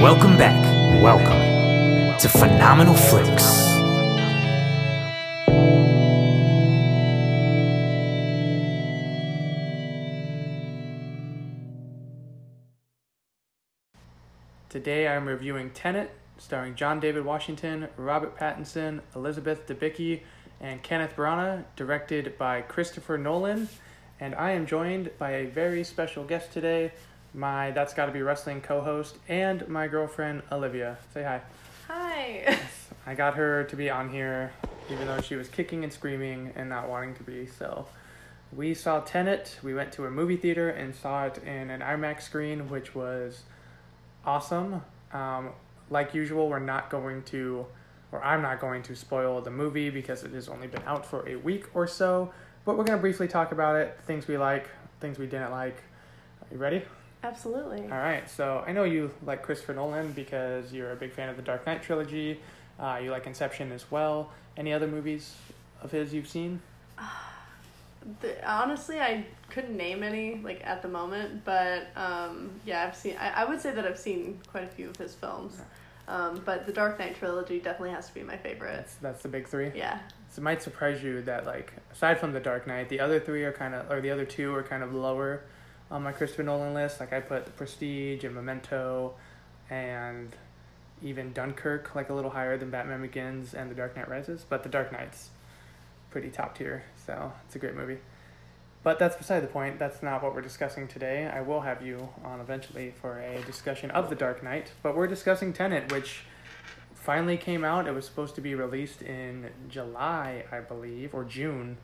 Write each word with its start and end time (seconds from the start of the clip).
Welcome 0.00 0.38
back. 0.38 0.54
Welcome 1.02 2.18
to 2.20 2.28
Phenomenal 2.28 2.94
Flicks. 2.94 3.42
Today 14.68 15.08
I'm 15.08 15.26
reviewing 15.26 15.70
Tenet, 15.70 16.12
starring 16.36 16.76
John 16.76 17.00
David 17.00 17.24
Washington, 17.24 17.88
Robert 17.96 18.38
Pattinson, 18.38 19.00
Elizabeth 19.16 19.66
Debicki, 19.66 20.20
and 20.60 20.80
Kenneth 20.84 21.16
Branagh, 21.16 21.64
directed 21.74 22.38
by 22.38 22.60
Christopher 22.60 23.18
Nolan. 23.18 23.68
And 24.20 24.36
I 24.36 24.52
am 24.52 24.64
joined 24.64 25.10
by 25.18 25.32
a 25.32 25.46
very 25.46 25.82
special 25.82 26.22
guest 26.22 26.52
today, 26.52 26.92
my 27.34 27.70
That's 27.70 27.94
Gotta 27.94 28.12
Be 28.12 28.22
Wrestling 28.22 28.60
co 28.60 28.80
host, 28.80 29.18
and 29.28 29.66
my 29.68 29.88
girlfriend 29.88 30.42
Olivia. 30.50 30.98
Say 31.12 31.22
hi. 31.22 31.42
Hi. 31.88 32.58
I 33.06 33.14
got 33.14 33.34
her 33.34 33.64
to 33.64 33.76
be 33.76 33.88
on 33.90 34.10
here, 34.10 34.52
even 34.90 35.06
though 35.06 35.20
she 35.20 35.36
was 35.36 35.48
kicking 35.48 35.84
and 35.84 35.92
screaming 35.92 36.52
and 36.56 36.68
not 36.68 36.88
wanting 36.88 37.14
to 37.14 37.22
be. 37.22 37.46
So 37.46 37.86
we 38.52 38.74
saw 38.74 39.00
Tenet. 39.00 39.58
We 39.62 39.74
went 39.74 39.92
to 39.92 40.06
a 40.06 40.10
movie 40.10 40.36
theater 40.36 40.70
and 40.70 40.94
saw 40.94 41.26
it 41.26 41.38
in 41.44 41.70
an 41.70 41.80
IMAX 41.80 42.22
screen, 42.22 42.68
which 42.68 42.94
was 42.94 43.42
awesome. 44.24 44.82
Um, 45.12 45.50
like 45.90 46.14
usual, 46.14 46.48
we're 46.48 46.58
not 46.58 46.90
going 46.90 47.22
to, 47.24 47.66
or 48.12 48.22
I'm 48.22 48.42
not 48.42 48.60
going 48.60 48.82
to 48.84 48.96
spoil 48.96 49.40
the 49.40 49.50
movie 49.50 49.90
because 49.90 50.24
it 50.24 50.32
has 50.32 50.48
only 50.48 50.66
been 50.66 50.82
out 50.86 51.06
for 51.06 51.26
a 51.28 51.36
week 51.36 51.66
or 51.74 51.86
so. 51.86 52.32
But 52.64 52.76
we're 52.76 52.84
going 52.84 52.98
to 52.98 53.00
briefly 53.00 53.28
talk 53.28 53.52
about 53.52 53.76
it, 53.76 53.98
things 54.06 54.28
we 54.28 54.36
like, 54.36 54.68
things 55.00 55.18
we 55.18 55.26
didn't 55.26 55.50
like. 55.52 55.76
Are 56.42 56.52
you 56.52 56.58
ready? 56.58 56.82
Absolutely. 57.22 57.82
All 57.82 57.98
right. 57.98 58.28
So 58.30 58.64
I 58.66 58.72
know 58.72 58.84
you 58.84 59.10
like 59.24 59.42
Christopher 59.42 59.74
Nolan 59.74 60.12
because 60.12 60.72
you're 60.72 60.92
a 60.92 60.96
big 60.96 61.12
fan 61.12 61.28
of 61.28 61.36
the 61.36 61.42
Dark 61.42 61.66
Knight 61.66 61.82
trilogy. 61.82 62.40
Uh, 62.78 63.00
you 63.02 63.10
like 63.10 63.26
Inception 63.26 63.72
as 63.72 63.90
well. 63.90 64.30
Any 64.56 64.72
other 64.72 64.86
movies 64.86 65.34
of 65.82 65.90
his 65.90 66.12
you've 66.12 66.28
seen? 66.28 66.60
The, 68.20 68.48
honestly, 68.48 69.00
I 69.00 69.26
couldn't 69.50 69.76
name 69.76 70.02
any 70.02 70.36
like 70.36 70.64
at 70.64 70.80
the 70.80 70.88
moment, 70.88 71.44
but 71.44 71.88
um, 71.96 72.48
yeah, 72.64 72.86
I've 72.86 72.96
seen. 72.96 73.16
I, 73.18 73.42
I 73.42 73.44
would 73.44 73.60
say 73.60 73.72
that 73.72 73.84
I've 73.84 73.98
seen 73.98 74.38
quite 74.46 74.64
a 74.64 74.68
few 74.68 74.88
of 74.88 74.96
his 74.96 75.14
films. 75.14 75.60
Um, 76.06 76.40
but 76.46 76.64
the 76.64 76.72
Dark 76.72 76.98
Knight 76.98 77.16
trilogy 77.16 77.58
definitely 77.58 77.90
has 77.90 78.08
to 78.08 78.14
be 78.14 78.22
my 78.22 78.36
favorite. 78.36 78.76
That's 78.76 78.94
that's 78.94 79.22
the 79.22 79.28
big 79.28 79.46
three. 79.46 79.72
Yeah. 79.74 79.98
So 80.30 80.40
it 80.40 80.42
might 80.42 80.62
surprise 80.62 81.02
you 81.02 81.20
that 81.22 81.44
like 81.44 81.72
aside 81.92 82.18
from 82.18 82.32
the 82.32 82.40
Dark 82.40 82.66
Knight, 82.66 82.88
the 82.88 83.00
other 83.00 83.20
three 83.20 83.44
are 83.44 83.52
kind 83.52 83.74
of 83.74 83.90
or 83.90 84.00
the 84.00 84.10
other 84.10 84.24
two 84.24 84.54
are 84.54 84.62
kind 84.62 84.82
of 84.82 84.94
lower 84.94 85.42
on 85.90 86.02
my 86.02 86.12
Christopher 86.12 86.42
Nolan 86.42 86.74
list. 86.74 87.00
Like 87.00 87.12
I 87.12 87.20
put 87.20 87.44
The 87.44 87.52
Prestige 87.52 88.24
and 88.24 88.34
Memento, 88.34 89.14
and 89.70 90.34
even 91.02 91.32
Dunkirk 91.32 91.94
like 91.94 92.10
a 92.10 92.14
little 92.14 92.30
higher 92.30 92.56
than 92.56 92.70
Batman 92.70 93.02
Begins 93.02 93.54
and 93.54 93.70
The 93.70 93.74
Dark 93.74 93.96
Knight 93.96 94.08
Rises. 94.08 94.44
But 94.48 94.62
The 94.62 94.68
Dark 94.68 94.92
Knight's 94.92 95.30
pretty 96.10 96.30
top 96.30 96.56
tier, 96.56 96.84
so 97.06 97.32
it's 97.46 97.56
a 97.56 97.58
great 97.58 97.76
movie. 97.76 97.98
But 98.82 98.98
that's 98.98 99.16
beside 99.16 99.40
the 99.40 99.48
point. 99.48 99.78
That's 99.78 100.02
not 100.02 100.22
what 100.22 100.34
we're 100.34 100.40
discussing 100.40 100.88
today. 100.88 101.26
I 101.26 101.40
will 101.40 101.60
have 101.60 101.84
you 101.84 102.08
on 102.24 102.40
eventually 102.40 102.92
for 103.00 103.18
a 103.18 103.42
discussion 103.42 103.90
of 103.90 104.08
The 104.08 104.14
Dark 104.14 104.42
Knight, 104.42 104.72
but 104.82 104.96
we're 104.96 105.08
discussing 105.08 105.52
Tenet, 105.52 105.92
which 105.92 106.22
finally 106.94 107.36
came 107.36 107.64
out. 107.64 107.88
It 107.88 107.92
was 107.92 108.04
supposed 108.04 108.34
to 108.36 108.40
be 108.40 108.54
released 108.54 109.02
in 109.02 109.50
July, 109.68 110.44
I 110.52 110.60
believe, 110.60 111.14
or 111.14 111.24
June. 111.24 111.78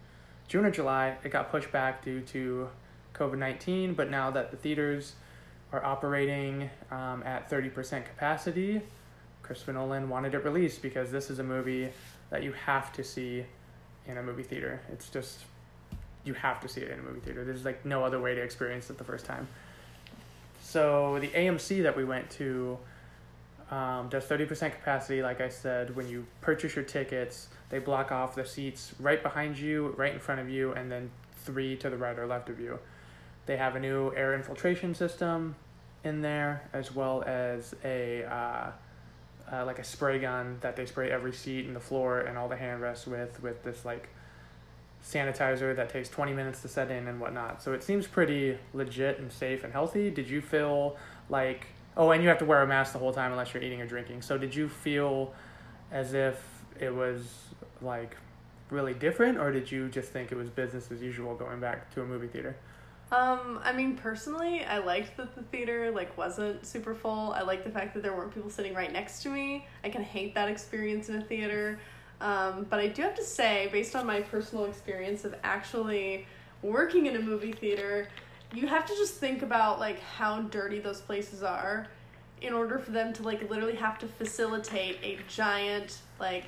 June 0.48 0.64
or 0.64 0.70
July. 0.70 1.16
It 1.24 1.30
got 1.30 1.50
pushed 1.50 1.72
back 1.72 2.04
due 2.04 2.20
to 2.20 2.68
COVID 3.14 3.38
19, 3.38 3.94
but 3.94 4.10
now 4.10 4.30
that 4.30 4.50
the 4.50 4.56
theaters 4.56 5.14
are 5.72 5.84
operating 5.84 6.70
um, 6.90 7.22
at 7.24 7.50
30% 7.50 8.04
capacity, 8.04 8.80
Christopher 9.42 9.72
Nolan 9.72 10.08
wanted 10.08 10.34
it 10.34 10.44
released 10.44 10.82
because 10.82 11.10
this 11.10 11.30
is 11.30 11.38
a 11.38 11.42
movie 11.42 11.90
that 12.30 12.42
you 12.42 12.52
have 12.52 12.92
to 12.94 13.04
see 13.04 13.44
in 14.06 14.18
a 14.18 14.22
movie 14.22 14.42
theater. 14.42 14.80
It's 14.92 15.08
just, 15.08 15.40
you 16.24 16.34
have 16.34 16.60
to 16.60 16.68
see 16.68 16.80
it 16.80 16.90
in 16.90 16.98
a 16.98 17.02
movie 17.02 17.20
theater. 17.20 17.44
There's 17.44 17.64
like 17.64 17.84
no 17.84 18.04
other 18.04 18.20
way 18.20 18.34
to 18.34 18.40
experience 18.40 18.90
it 18.90 18.98
the 18.98 19.04
first 19.04 19.24
time. 19.24 19.46
So 20.62 21.18
the 21.20 21.28
AMC 21.28 21.82
that 21.82 21.96
we 21.96 22.04
went 22.04 22.30
to 22.32 22.78
um, 23.70 24.08
does 24.08 24.24
30% 24.24 24.72
capacity, 24.72 25.22
like 25.22 25.40
I 25.40 25.48
said. 25.48 25.94
When 25.94 26.08
you 26.08 26.26
purchase 26.40 26.74
your 26.74 26.84
tickets, 26.84 27.48
they 27.70 27.78
block 27.78 28.12
off 28.12 28.34
the 28.34 28.46
seats 28.46 28.94
right 29.00 29.22
behind 29.22 29.58
you, 29.58 29.94
right 29.96 30.12
in 30.12 30.20
front 30.20 30.40
of 30.40 30.48
you, 30.48 30.72
and 30.72 30.90
then 30.90 31.10
three 31.44 31.76
to 31.76 31.90
the 31.90 31.96
right 31.96 32.18
or 32.18 32.26
left 32.26 32.48
of 32.48 32.60
you. 32.60 32.78
They 33.46 33.56
have 33.56 33.76
a 33.76 33.80
new 33.80 34.12
air 34.14 34.34
infiltration 34.34 34.94
system 34.94 35.56
in 36.02 36.22
there, 36.22 36.68
as 36.72 36.94
well 36.94 37.22
as 37.26 37.74
a 37.84 38.24
uh, 38.24 38.70
uh, 39.52 39.64
like 39.64 39.78
a 39.78 39.84
spray 39.84 40.18
gun 40.18 40.58
that 40.60 40.76
they 40.76 40.86
spray 40.86 41.10
every 41.10 41.32
seat 41.32 41.66
and 41.66 41.76
the 41.76 41.80
floor 41.80 42.20
and 42.20 42.38
all 42.38 42.48
the 42.48 42.56
handrests 42.56 43.06
with, 43.06 43.42
with 43.42 43.62
this 43.62 43.84
like 43.84 44.08
sanitizer 45.04 45.76
that 45.76 45.90
takes 45.90 46.08
20 46.08 46.32
minutes 46.32 46.62
to 46.62 46.68
set 46.68 46.90
in 46.90 47.06
and 47.08 47.20
whatnot. 47.20 47.62
So 47.62 47.72
it 47.72 47.82
seems 47.82 48.06
pretty 48.06 48.58
legit 48.72 49.18
and 49.18 49.30
safe 49.30 49.64
and 49.64 49.72
healthy. 49.72 50.10
Did 50.10 50.28
you 50.28 50.40
feel 50.40 50.96
like, 51.28 51.66
oh, 51.96 52.10
and 52.10 52.22
you 52.22 52.28
have 52.28 52.38
to 52.38 52.44
wear 52.44 52.62
a 52.62 52.66
mask 52.66 52.92
the 52.94 52.98
whole 52.98 53.12
time 53.12 53.30
unless 53.30 53.52
you're 53.52 53.62
eating 53.62 53.80
or 53.80 53.86
drinking. 53.86 54.22
So 54.22 54.38
did 54.38 54.54
you 54.54 54.68
feel 54.68 55.34
as 55.92 56.14
if 56.14 56.42
it 56.80 56.92
was 56.92 57.22
like 57.82 58.16
really 58.70 58.94
different 58.94 59.38
or 59.38 59.52
did 59.52 59.70
you 59.70 59.88
just 59.88 60.10
think 60.10 60.32
it 60.32 60.36
was 60.36 60.48
business 60.48 60.90
as 60.90 61.02
usual 61.02 61.34
going 61.34 61.60
back 61.60 61.92
to 61.94 62.02
a 62.02 62.06
movie 62.06 62.28
theater? 62.28 62.56
Um, 63.12 63.60
I 63.62 63.72
mean, 63.72 63.96
personally, 63.96 64.64
I 64.64 64.78
liked 64.78 65.16
that 65.18 65.34
the 65.34 65.42
theater 65.42 65.90
like 65.90 66.16
wasn't 66.16 66.66
super 66.66 66.94
full. 66.94 67.32
I 67.32 67.42
liked 67.42 67.64
the 67.64 67.70
fact 67.70 67.94
that 67.94 68.02
there 68.02 68.14
weren't 68.16 68.34
people 68.34 68.50
sitting 68.50 68.74
right 68.74 68.92
next 68.92 69.22
to 69.22 69.28
me. 69.28 69.66
I 69.84 69.88
can 69.88 70.02
hate 70.02 70.34
that 70.34 70.48
experience 70.48 71.08
in 71.08 71.16
a 71.16 71.22
theater. 71.22 71.78
Um, 72.20 72.66
but 72.70 72.80
I 72.80 72.88
do 72.88 73.02
have 73.02 73.14
to 73.16 73.24
say, 73.24 73.68
based 73.70 73.94
on 73.94 74.06
my 74.06 74.20
personal 74.20 74.64
experience 74.64 75.24
of 75.24 75.34
actually 75.44 76.26
working 76.62 77.06
in 77.06 77.16
a 77.16 77.20
movie 77.20 77.52
theater, 77.52 78.08
you 78.52 78.66
have 78.66 78.86
to 78.86 78.94
just 78.94 79.14
think 79.14 79.42
about 79.42 79.80
like 79.80 80.00
how 80.00 80.40
dirty 80.42 80.78
those 80.78 81.00
places 81.00 81.42
are 81.42 81.88
in 82.40 82.52
order 82.52 82.78
for 82.78 82.90
them 82.90 83.12
to 83.12 83.22
like 83.22 83.48
literally 83.50 83.74
have 83.74 83.98
to 83.98 84.06
facilitate 84.06 84.98
a 85.02 85.18
giant 85.28 85.98
like 86.20 86.44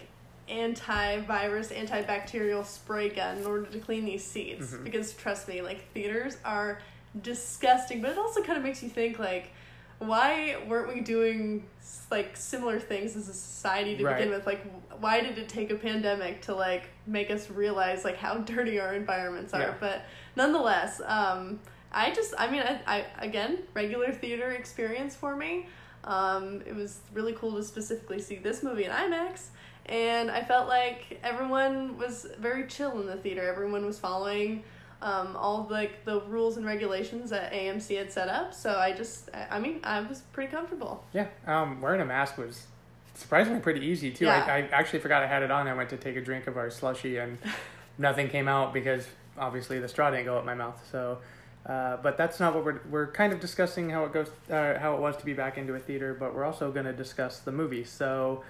antivirus 0.48 1.72
antibacterial 1.72 2.64
spray 2.64 3.08
gun 3.08 3.38
in 3.38 3.46
order 3.46 3.66
to 3.66 3.78
clean 3.78 4.04
these 4.04 4.24
seats 4.24 4.72
Mhm. 4.72 4.84
because 4.84 5.12
trust 5.14 5.48
me 5.48 5.62
like 5.62 5.90
theaters 5.92 6.36
are 6.44 6.80
disgusting 7.22 8.00
but 8.00 8.10
it 8.10 8.18
also 8.18 8.42
kind 8.42 8.58
of 8.58 8.62
makes 8.64 8.82
you 8.82 8.88
think 8.88 9.18
like 9.18 9.50
why 9.98 10.56
weren't 10.68 10.92
we 10.94 11.00
doing 11.00 11.66
like 12.10 12.36
similar 12.36 12.78
things 12.78 13.16
as 13.16 13.28
a 13.28 13.32
society 13.32 13.96
to 13.96 14.04
Right. 14.04 14.16
begin 14.18 14.30
with 14.30 14.46
like 14.46 14.60
why 15.00 15.20
did 15.20 15.38
it 15.38 15.48
take 15.48 15.70
a 15.70 15.74
pandemic 15.76 16.42
to 16.42 16.54
like 16.54 16.90
make 17.06 17.30
us 17.30 17.50
realize 17.50 18.04
like 18.04 18.16
how 18.18 18.34
dirty 18.52 18.78
our 18.78 18.94
environments 18.94 19.54
are 19.54 19.60
Yeah. 19.60 19.74
but 19.80 20.02
nonetheless 20.36 21.00
um 21.06 21.58
i 21.92 22.10
just 22.12 22.34
i 22.38 22.50
mean 22.50 22.62
I, 22.62 22.78
I 22.86 23.04
again 23.24 23.58
regular 23.74 24.12
theater 24.12 24.50
experience 24.50 25.16
for 25.16 25.34
me 25.34 25.66
um 26.04 26.62
it 26.66 26.74
was 26.74 27.00
really 27.14 27.32
cool 27.32 27.54
to 27.56 27.62
specifically 27.64 28.20
see 28.20 28.36
this 28.36 28.62
movie 28.62 28.84
in 28.84 28.90
imax 28.90 29.46
and 29.86 30.30
i 30.30 30.42
felt 30.42 30.68
like 30.68 31.18
everyone 31.22 31.96
was 31.96 32.26
very 32.38 32.66
chill 32.66 33.00
in 33.00 33.06
the 33.06 33.16
theater 33.16 33.48
everyone 33.48 33.84
was 33.84 33.98
following 33.98 34.62
um, 35.02 35.36
all 35.36 35.60
of, 35.60 35.70
like 35.70 36.04
the 36.04 36.20
rules 36.22 36.56
and 36.56 36.64
regulations 36.64 37.30
that 37.30 37.52
AMC 37.52 37.98
had 37.98 38.10
set 38.10 38.28
up. 38.28 38.54
So 38.54 38.78
I 38.78 38.92
just, 38.92 39.28
I 39.34 39.56
I 39.56 39.60
mean, 39.60 39.80
I 39.84 40.00
was 40.00 40.20
pretty 40.32 40.50
comfortable. 40.50 41.04
Yeah, 41.12 41.26
um, 41.46 41.80
wearing 41.80 42.00
a 42.00 42.04
mask 42.04 42.38
was 42.38 42.66
surprisingly 43.14 43.60
pretty 43.60 43.84
easy 43.84 44.10
too. 44.10 44.26
Yeah. 44.26 44.44
I, 44.44 44.58
I 44.58 44.60
actually 44.72 45.00
forgot 45.00 45.22
I 45.22 45.26
had 45.26 45.42
it 45.42 45.50
on. 45.50 45.68
I 45.68 45.74
went 45.74 45.90
to 45.90 45.96
take 45.96 46.16
a 46.16 46.20
drink 46.20 46.46
of 46.46 46.56
our 46.56 46.70
slushy 46.70 47.18
and 47.18 47.38
nothing 47.98 48.28
came 48.28 48.48
out 48.48 48.72
because 48.72 49.06
obviously 49.38 49.78
the 49.80 49.88
straw 49.88 50.10
didn't 50.10 50.26
go 50.26 50.38
up 50.38 50.44
my 50.44 50.54
mouth. 50.54 50.80
So, 50.90 51.18
uh, 51.66 51.98
but 51.98 52.16
that's 52.16 52.38
not 52.40 52.54
what 52.54 52.64
we're 52.64 52.80
we're 52.90 53.12
kind 53.12 53.32
of 53.32 53.40
discussing 53.40 53.90
how 53.90 54.04
it 54.04 54.12
goes, 54.12 54.30
uh, 54.50 54.78
how 54.78 54.94
it 54.94 55.00
was 55.00 55.16
to 55.18 55.24
be 55.24 55.32
back 55.32 55.58
into 55.58 55.74
a 55.74 55.78
theater. 55.78 56.14
But 56.14 56.34
we're 56.34 56.44
also 56.44 56.70
going 56.70 56.86
to 56.86 56.92
discuss 56.92 57.40
the 57.40 57.52
movie. 57.52 57.84
So, 57.84 58.44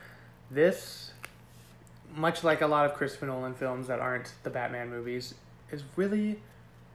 this, 0.51 1.13
much 2.17 2.43
like 2.43 2.63
a 2.63 2.67
lot 2.67 2.87
of 2.87 2.95
Christopher 2.95 3.27
Nolan 3.27 3.55
films 3.55 3.87
that 3.89 4.01
aren't 4.01 4.33
the 4.43 4.51
Batman 4.51 4.89
movies, 4.91 5.35
is 5.71 5.83
really 5.95 6.41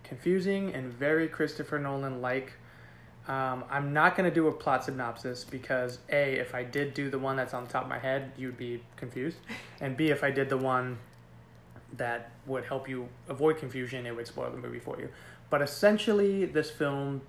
confusing 0.03 0.73
and 0.73 0.91
very 0.91 1.27
Christopher 1.27 1.79
Nolan 1.79 2.21
like. 2.21 2.53
Um, 3.27 3.63
I'm 3.69 3.93
not 3.93 4.17
going 4.17 4.27
to 4.27 4.33
do 4.33 4.47
a 4.47 4.51
plot 4.51 4.85
synopsis 4.85 5.43
because 5.43 5.99
A, 6.09 6.33
if 6.33 6.55
I 6.55 6.63
did 6.63 6.95
do 6.95 7.09
the 7.11 7.19
one 7.19 7.35
that's 7.35 7.53
on 7.53 7.65
the 7.65 7.69
top 7.69 7.83
of 7.83 7.89
my 7.89 7.99
head, 7.99 8.31
you'd 8.35 8.57
be 8.57 8.81
confused. 8.95 9.37
And 9.79 9.95
B, 9.95 10.09
if 10.09 10.23
I 10.23 10.31
did 10.31 10.49
the 10.49 10.57
one 10.57 10.97
that 11.97 12.31
would 12.47 12.65
help 12.65 12.89
you 12.89 13.07
avoid 13.29 13.57
confusion, 13.57 14.07
it 14.07 14.15
would 14.15 14.25
spoil 14.25 14.49
the 14.49 14.57
movie 14.57 14.79
for 14.79 14.99
you. 14.99 15.07
But 15.51 15.61
essentially, 15.61 16.45
this 16.45 16.71
film 16.71 17.21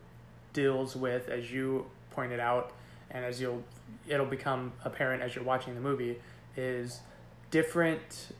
deals 0.55 0.97
with, 0.97 1.29
as 1.29 1.53
you 1.53 1.87
pointed 2.11 2.41
out, 2.41 2.73
and 3.11 3.23
as 3.23 3.39
you'll, 3.41 3.63
it'll 4.09 4.25
become 4.25 4.73
apparent 4.85 5.23
as 5.23 5.35
you're 5.35 5.45
watching 5.45 5.75
the 5.75 5.81
movie, 5.81 6.19
is 6.57 7.01
different 7.53 8.33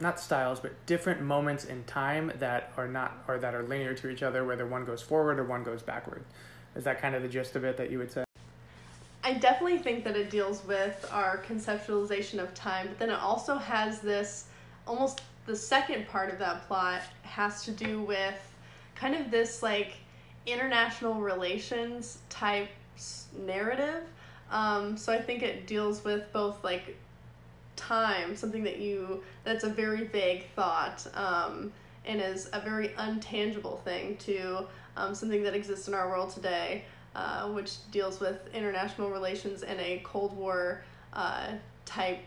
not 0.00 0.20
styles, 0.20 0.60
but 0.60 0.84
different 0.86 1.22
moments 1.22 1.64
in 1.64 1.82
time 1.84 2.30
that 2.38 2.72
are 2.76 2.88
not 2.88 3.24
or 3.26 3.38
that 3.38 3.54
are 3.54 3.62
linear 3.62 3.94
to 3.94 4.10
each 4.10 4.22
other, 4.22 4.44
whether 4.44 4.66
one 4.66 4.84
goes 4.84 5.00
forward 5.00 5.38
or 5.38 5.44
one 5.44 5.62
goes 5.62 5.82
backward. 5.82 6.22
Is 6.76 6.84
that 6.84 7.00
kind 7.00 7.14
of 7.14 7.22
the 7.22 7.28
gist 7.28 7.56
of 7.56 7.64
it 7.64 7.76
that 7.78 7.90
you 7.90 7.98
would 7.98 8.12
say? 8.12 8.24
I 9.22 9.34
definitely 9.34 9.78
think 9.78 10.04
that 10.04 10.16
it 10.16 10.30
deals 10.30 10.62
with 10.66 11.08
our 11.10 11.42
conceptualization 11.48 12.38
of 12.40 12.52
time, 12.52 12.88
but 12.88 12.98
then 12.98 13.08
it 13.08 13.18
also 13.18 13.56
has 13.56 14.00
this 14.00 14.46
almost 14.86 15.22
the 15.46 15.56
second 15.56 16.06
part 16.08 16.30
of 16.30 16.38
that 16.38 16.66
plot 16.66 17.02
has 17.22 17.64
to 17.64 17.70
do 17.70 18.02
with 18.02 18.52
kind 18.94 19.14
of 19.14 19.30
this 19.30 19.62
like 19.62 19.94
international 20.46 21.14
relations 21.14 22.18
type 22.28 22.68
narrative. 23.38 24.02
Um, 24.50 24.96
so 24.96 25.12
I 25.12 25.20
think 25.20 25.42
it 25.42 25.66
deals 25.66 26.04
with 26.04 26.30
both 26.32 26.62
like 26.62 26.96
time, 27.76 28.36
something 28.36 28.64
that 28.64 28.78
you 28.78 29.22
that's 29.44 29.64
a 29.64 29.68
very 29.68 30.04
vague 30.04 30.46
thought, 30.54 31.06
um, 31.14 31.72
and 32.04 32.20
is 32.20 32.48
a 32.52 32.60
very 32.60 32.88
untangible 32.90 33.80
thing 33.82 34.16
to 34.18 34.66
um, 34.96 35.14
something 35.14 35.42
that 35.42 35.54
exists 35.54 35.88
in 35.88 35.94
our 35.94 36.08
world 36.08 36.30
today, 36.30 36.84
uh, 37.14 37.48
which 37.48 37.90
deals 37.90 38.20
with 38.20 38.48
international 38.54 39.10
relations 39.10 39.62
in 39.62 39.78
a 39.80 40.00
Cold 40.04 40.36
War 40.36 40.82
uh, 41.12 41.52
type 41.84 42.20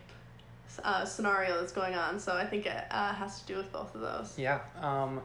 uh, 0.84 1.04
scenario 1.04 1.58
that's 1.60 1.72
going 1.72 1.94
on. 1.94 2.18
So 2.18 2.36
I 2.36 2.46
think 2.46 2.66
it 2.66 2.84
uh, 2.90 3.14
has 3.14 3.40
to 3.40 3.46
do 3.46 3.56
with 3.56 3.72
both 3.72 3.94
of 3.94 4.00
those. 4.00 4.38
Yeah. 4.38 4.60
Um, 4.80 5.20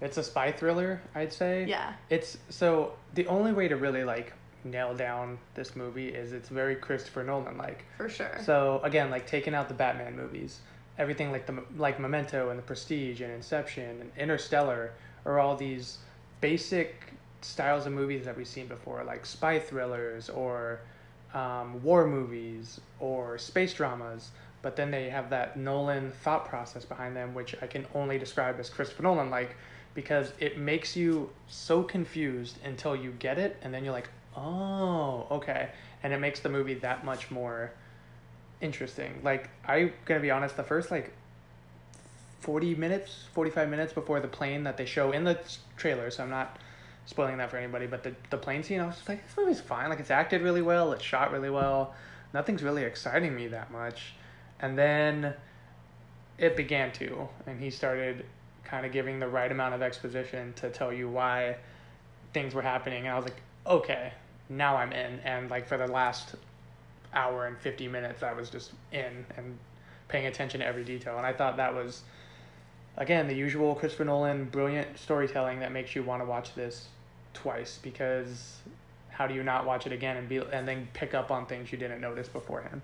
it's 0.00 0.16
a 0.16 0.22
spy 0.22 0.50
thriller, 0.52 1.00
I'd 1.14 1.32
say. 1.32 1.64
Yeah. 1.64 1.92
It's 2.10 2.38
so 2.48 2.94
the 3.14 3.26
only 3.28 3.52
way 3.52 3.68
to 3.68 3.76
really 3.76 4.04
like 4.04 4.32
nail 4.64 4.94
down 4.94 5.38
this 5.54 5.74
movie 5.76 6.08
is 6.08 6.32
it's 6.32 6.48
very 6.48 6.76
Christopher 6.76 7.24
Nolan 7.24 7.58
like. 7.58 7.84
For 7.96 8.08
sure. 8.08 8.38
So 8.44 8.80
again, 8.82 9.10
like 9.10 9.26
taking 9.26 9.54
out 9.54 9.68
the 9.68 9.74
Batman 9.74 10.16
movies, 10.16 10.60
everything 10.98 11.32
like 11.32 11.46
the 11.46 11.62
like 11.76 11.98
Memento 11.98 12.50
and 12.50 12.58
The 12.58 12.62
Prestige 12.62 13.20
and 13.20 13.32
Inception 13.32 14.00
and 14.00 14.10
Interstellar 14.16 14.92
are 15.24 15.38
all 15.38 15.56
these 15.56 15.98
basic 16.40 17.12
styles 17.40 17.86
of 17.86 17.92
movies 17.92 18.24
that 18.24 18.36
we've 18.36 18.46
seen 18.46 18.66
before, 18.66 19.02
like 19.04 19.26
spy 19.26 19.58
thrillers 19.58 20.28
or 20.28 20.80
um, 21.34 21.82
war 21.82 22.06
movies 22.06 22.80
or 23.00 23.38
space 23.38 23.74
dramas. 23.74 24.30
But 24.62 24.76
then 24.76 24.92
they 24.92 25.10
have 25.10 25.30
that 25.30 25.56
Nolan 25.56 26.12
thought 26.12 26.46
process 26.48 26.84
behind 26.84 27.16
them, 27.16 27.34
which 27.34 27.56
I 27.60 27.66
can 27.66 27.84
only 27.94 28.16
describe 28.16 28.60
as 28.60 28.70
Christopher 28.70 29.02
Nolan 29.02 29.28
like, 29.28 29.56
because 29.94 30.32
it 30.38 30.56
makes 30.56 30.96
you 30.96 31.30
so 31.48 31.82
confused 31.82 32.58
until 32.64 32.94
you 32.94 33.10
get 33.18 33.38
it, 33.38 33.56
and 33.62 33.74
then 33.74 33.84
you're 33.84 33.92
like, 33.92 34.08
oh, 34.36 35.26
okay, 35.30 35.68
and 36.02 36.12
it 36.12 36.18
makes 36.20 36.40
the 36.40 36.48
movie 36.48 36.74
that 36.74 37.04
much 37.04 37.30
more 37.30 37.72
interesting. 38.60 39.20
Like 39.22 39.50
I'm 39.66 39.92
gonna 40.04 40.20
be 40.20 40.30
honest, 40.30 40.56
the 40.56 40.62
first 40.62 40.90
like 40.90 41.12
forty 42.40 42.74
minutes, 42.74 43.24
forty 43.32 43.50
five 43.50 43.68
minutes 43.68 43.92
before 43.92 44.20
the 44.20 44.28
plane 44.28 44.64
that 44.64 44.76
they 44.76 44.86
show 44.86 45.12
in 45.12 45.24
the 45.24 45.38
trailer, 45.76 46.10
so 46.10 46.22
I'm 46.22 46.30
not 46.30 46.58
spoiling 47.06 47.38
that 47.38 47.50
for 47.50 47.56
anybody, 47.56 47.86
but 47.86 48.02
the 48.02 48.14
the 48.30 48.38
plane 48.38 48.62
scene, 48.62 48.80
I 48.80 48.86
was 48.86 49.00
like, 49.08 49.26
this 49.26 49.36
movie's 49.36 49.60
fine. 49.60 49.90
Like 49.90 50.00
it's 50.00 50.10
acted 50.10 50.42
really 50.42 50.62
well, 50.62 50.92
it's 50.92 51.04
shot 51.04 51.32
really 51.32 51.50
well. 51.50 51.94
Nothing's 52.32 52.62
really 52.62 52.84
exciting 52.84 53.34
me 53.34 53.48
that 53.48 53.70
much. 53.70 54.14
And 54.60 54.78
then 54.78 55.34
it 56.38 56.56
began 56.56 56.92
to, 56.92 57.28
and 57.46 57.60
he 57.60 57.70
started 57.70 58.24
kind 58.64 58.86
of 58.86 58.92
giving 58.92 59.18
the 59.18 59.28
right 59.28 59.50
amount 59.50 59.74
of 59.74 59.82
exposition 59.82 60.52
to 60.54 60.70
tell 60.70 60.92
you 60.92 61.08
why 61.08 61.56
things 62.32 62.54
were 62.54 62.62
happening. 62.62 63.00
And 63.00 63.08
I 63.08 63.16
was 63.16 63.24
like, 63.24 63.40
okay, 63.66 64.12
now 64.56 64.76
I'm 64.76 64.92
in. 64.92 65.20
And 65.20 65.50
like 65.50 65.66
for 65.66 65.76
the 65.76 65.86
last 65.86 66.34
hour 67.14 67.46
and 67.46 67.58
50 67.58 67.88
minutes, 67.88 68.22
I 68.22 68.32
was 68.32 68.50
just 68.50 68.72
in 68.92 69.24
and 69.36 69.58
paying 70.08 70.26
attention 70.26 70.60
to 70.60 70.66
every 70.66 70.84
detail. 70.84 71.16
And 71.16 71.26
I 71.26 71.32
thought 71.32 71.56
that 71.56 71.74
was, 71.74 72.02
again, 72.96 73.28
the 73.28 73.34
usual 73.34 73.74
Christopher 73.74 74.04
Nolan 74.04 74.44
brilliant 74.46 74.98
storytelling 74.98 75.60
that 75.60 75.72
makes 75.72 75.94
you 75.94 76.02
want 76.02 76.22
to 76.22 76.26
watch 76.26 76.54
this 76.54 76.88
twice 77.34 77.78
because 77.82 78.58
how 79.10 79.26
do 79.26 79.34
you 79.34 79.42
not 79.42 79.66
watch 79.66 79.86
it 79.86 79.92
again 79.92 80.16
and 80.16 80.28
be 80.28 80.38
and 80.38 80.66
then 80.66 80.88
pick 80.94 81.14
up 81.14 81.30
on 81.30 81.46
things 81.46 81.70
you 81.72 81.78
didn't 81.78 82.00
notice 82.00 82.28
beforehand? 82.28 82.82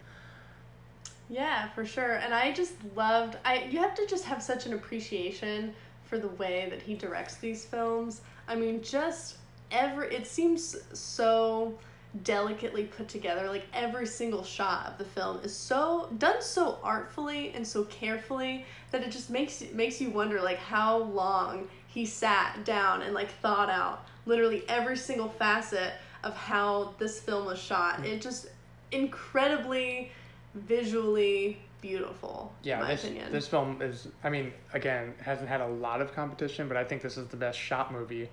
Yeah, 1.31 1.69
for 1.71 1.85
sure. 1.85 2.15
And 2.15 2.33
I 2.33 2.53
just 2.53 2.75
loved 2.97 3.37
I 3.45 3.65
you 3.71 3.79
have 3.79 3.95
to 3.95 4.07
just 4.07 4.25
have 4.25 4.43
such 4.43 4.67
an 4.67 4.73
appreciation 4.73 5.75
for 6.05 6.19
the 6.19 6.29
way 6.29 6.69
that 6.71 6.81
he 6.81 6.95
directs 6.95 7.37
these 7.37 7.65
films. 7.65 8.23
I 8.47 8.55
mean, 8.55 8.83
just 8.83 9.37
every 9.71 10.15
it 10.15 10.27
seems 10.27 10.77
so 10.93 11.79
delicately 12.25 12.85
put 12.85 13.09
together. 13.09 13.49
Like 13.49 13.67
every 13.75 14.07
single 14.07 14.43
shot 14.43 14.87
of 14.87 14.99
the 14.99 15.05
film 15.05 15.41
is 15.43 15.55
so 15.55 16.09
done 16.19 16.41
so 16.41 16.79
artfully 16.83 17.53
and 17.55 17.67
so 17.67 17.85
carefully 17.85 18.65
that 18.91 19.03
it 19.03 19.11
just 19.11 19.31
makes 19.31 19.63
makes 19.73 20.01
you 20.01 20.11
wonder 20.11 20.41
like 20.41 20.59
how 20.59 20.99
long 20.99 21.69
he 21.87 22.07
sat 22.07 22.65
down 22.65 23.03
and 23.03 23.15
like 23.15 23.31
thought 23.41 23.69
out 23.71 24.05
literally 24.27 24.63
every 24.69 24.97
single 24.97 25.29
facet 25.29 25.93
of 26.25 26.35
how 26.37 26.95
this 26.99 27.21
film 27.21 27.47
was 27.47 27.59
shot. 27.59 28.05
It 28.05 28.21
just 28.21 28.49
incredibly 28.91 30.11
visually 30.55 31.59
beautiful 31.81 32.53
Yeah, 32.63 32.79
in 32.79 32.83
my 32.85 32.95
this 32.95 33.05
opinion. 33.05 33.33
this 33.33 33.47
film 33.47 33.81
is. 33.83 34.09
I 34.25 34.31
mean, 34.31 34.53
again, 34.73 35.15
hasn't 35.21 35.49
had 35.49 35.61
a 35.61 35.67
lot 35.69 36.01
of 36.01 36.13
competition, 36.15 36.69
but 36.69 36.77
I 36.77 36.85
think 36.85 37.03
this 37.03 37.17
is 37.17 37.29
the 37.29 37.37
best 37.37 37.59
shot 37.59 37.93
movie 37.93 38.29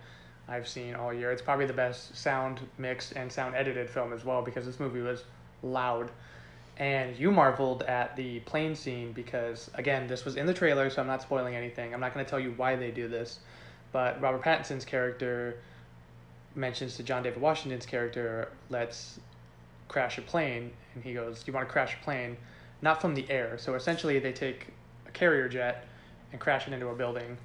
I've 0.47 0.67
seen 0.67 0.95
all 0.95 1.13
year. 1.13 1.31
It's 1.31 1.41
probably 1.41 1.65
the 1.65 1.73
best 1.73 2.15
sound 2.15 2.59
mixed 2.77 3.13
and 3.13 3.31
sound 3.31 3.55
edited 3.55 3.89
film 3.89 4.13
as 4.13 4.23
well 4.23 4.41
because 4.41 4.65
this 4.65 4.79
movie 4.79 5.01
was 5.01 5.23
loud. 5.63 6.11
And 6.77 7.17
you 7.17 7.31
marveled 7.31 7.83
at 7.83 8.15
the 8.15 8.39
plane 8.41 8.75
scene 8.75 9.11
because 9.13 9.71
again, 9.75 10.07
this 10.07 10.25
was 10.25 10.35
in 10.35 10.45
the 10.45 10.53
trailer, 10.53 10.89
so 10.89 11.01
I'm 11.01 11.07
not 11.07 11.21
spoiling 11.21 11.55
anything. 11.55 11.93
I'm 11.93 11.99
not 11.99 12.13
going 12.13 12.25
to 12.25 12.29
tell 12.29 12.39
you 12.39 12.53
why 12.57 12.75
they 12.75 12.91
do 12.91 13.07
this, 13.07 13.39
but 13.91 14.21
Robert 14.21 14.43
Pattinson's 14.43 14.85
character 14.85 15.57
mentions 16.53 16.95
to 16.97 17.03
John 17.03 17.23
David 17.23 17.41
Washington's 17.41 17.85
character, 17.85 18.49
"Let's 18.69 19.19
crash 19.87 20.17
a 20.17 20.21
plane," 20.21 20.71
and 20.93 21.03
he 21.03 21.13
goes, 21.13 21.43
"You 21.47 21.53
want 21.53 21.67
to 21.67 21.71
crash 21.71 21.95
a 21.99 22.03
plane?" 22.03 22.37
Not 22.81 23.01
from 23.01 23.15
the 23.15 23.29
air. 23.29 23.57
So 23.57 23.75
essentially, 23.75 24.19
they 24.19 24.33
take 24.33 24.67
a 25.07 25.11
carrier 25.11 25.47
jet 25.47 25.85
and 26.31 26.41
crash 26.41 26.67
it 26.67 26.73
into 26.73 26.89
a 26.89 26.95
building. 26.95 27.37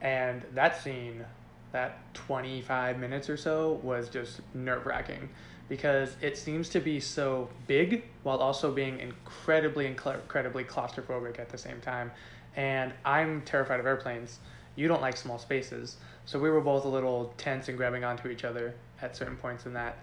And 0.00 0.42
that 0.52 0.80
scene, 0.80 1.24
that 1.72 2.14
25 2.14 2.98
minutes 2.98 3.28
or 3.28 3.36
so, 3.36 3.80
was 3.82 4.08
just 4.08 4.40
nerve 4.54 4.86
wracking 4.86 5.28
because 5.68 6.16
it 6.22 6.38
seems 6.38 6.68
to 6.70 6.80
be 6.80 6.98
so 6.98 7.48
big 7.66 8.04
while 8.22 8.38
also 8.38 8.72
being 8.72 8.98
incredibly, 9.00 9.86
incredibly 9.86 10.64
claustrophobic 10.64 11.38
at 11.38 11.50
the 11.50 11.58
same 11.58 11.80
time. 11.80 12.10
And 12.56 12.92
I'm 13.04 13.42
terrified 13.42 13.78
of 13.78 13.86
airplanes. 13.86 14.38
You 14.76 14.88
don't 14.88 15.02
like 15.02 15.16
small 15.16 15.38
spaces. 15.38 15.98
So 16.24 16.38
we 16.38 16.50
were 16.50 16.60
both 16.60 16.84
a 16.84 16.88
little 16.88 17.34
tense 17.36 17.68
and 17.68 17.76
grabbing 17.76 18.04
onto 18.04 18.28
each 18.28 18.44
other 18.44 18.74
at 19.02 19.16
certain 19.16 19.36
points 19.36 19.66
in 19.66 19.74
that. 19.74 19.98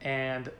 And 0.00 0.50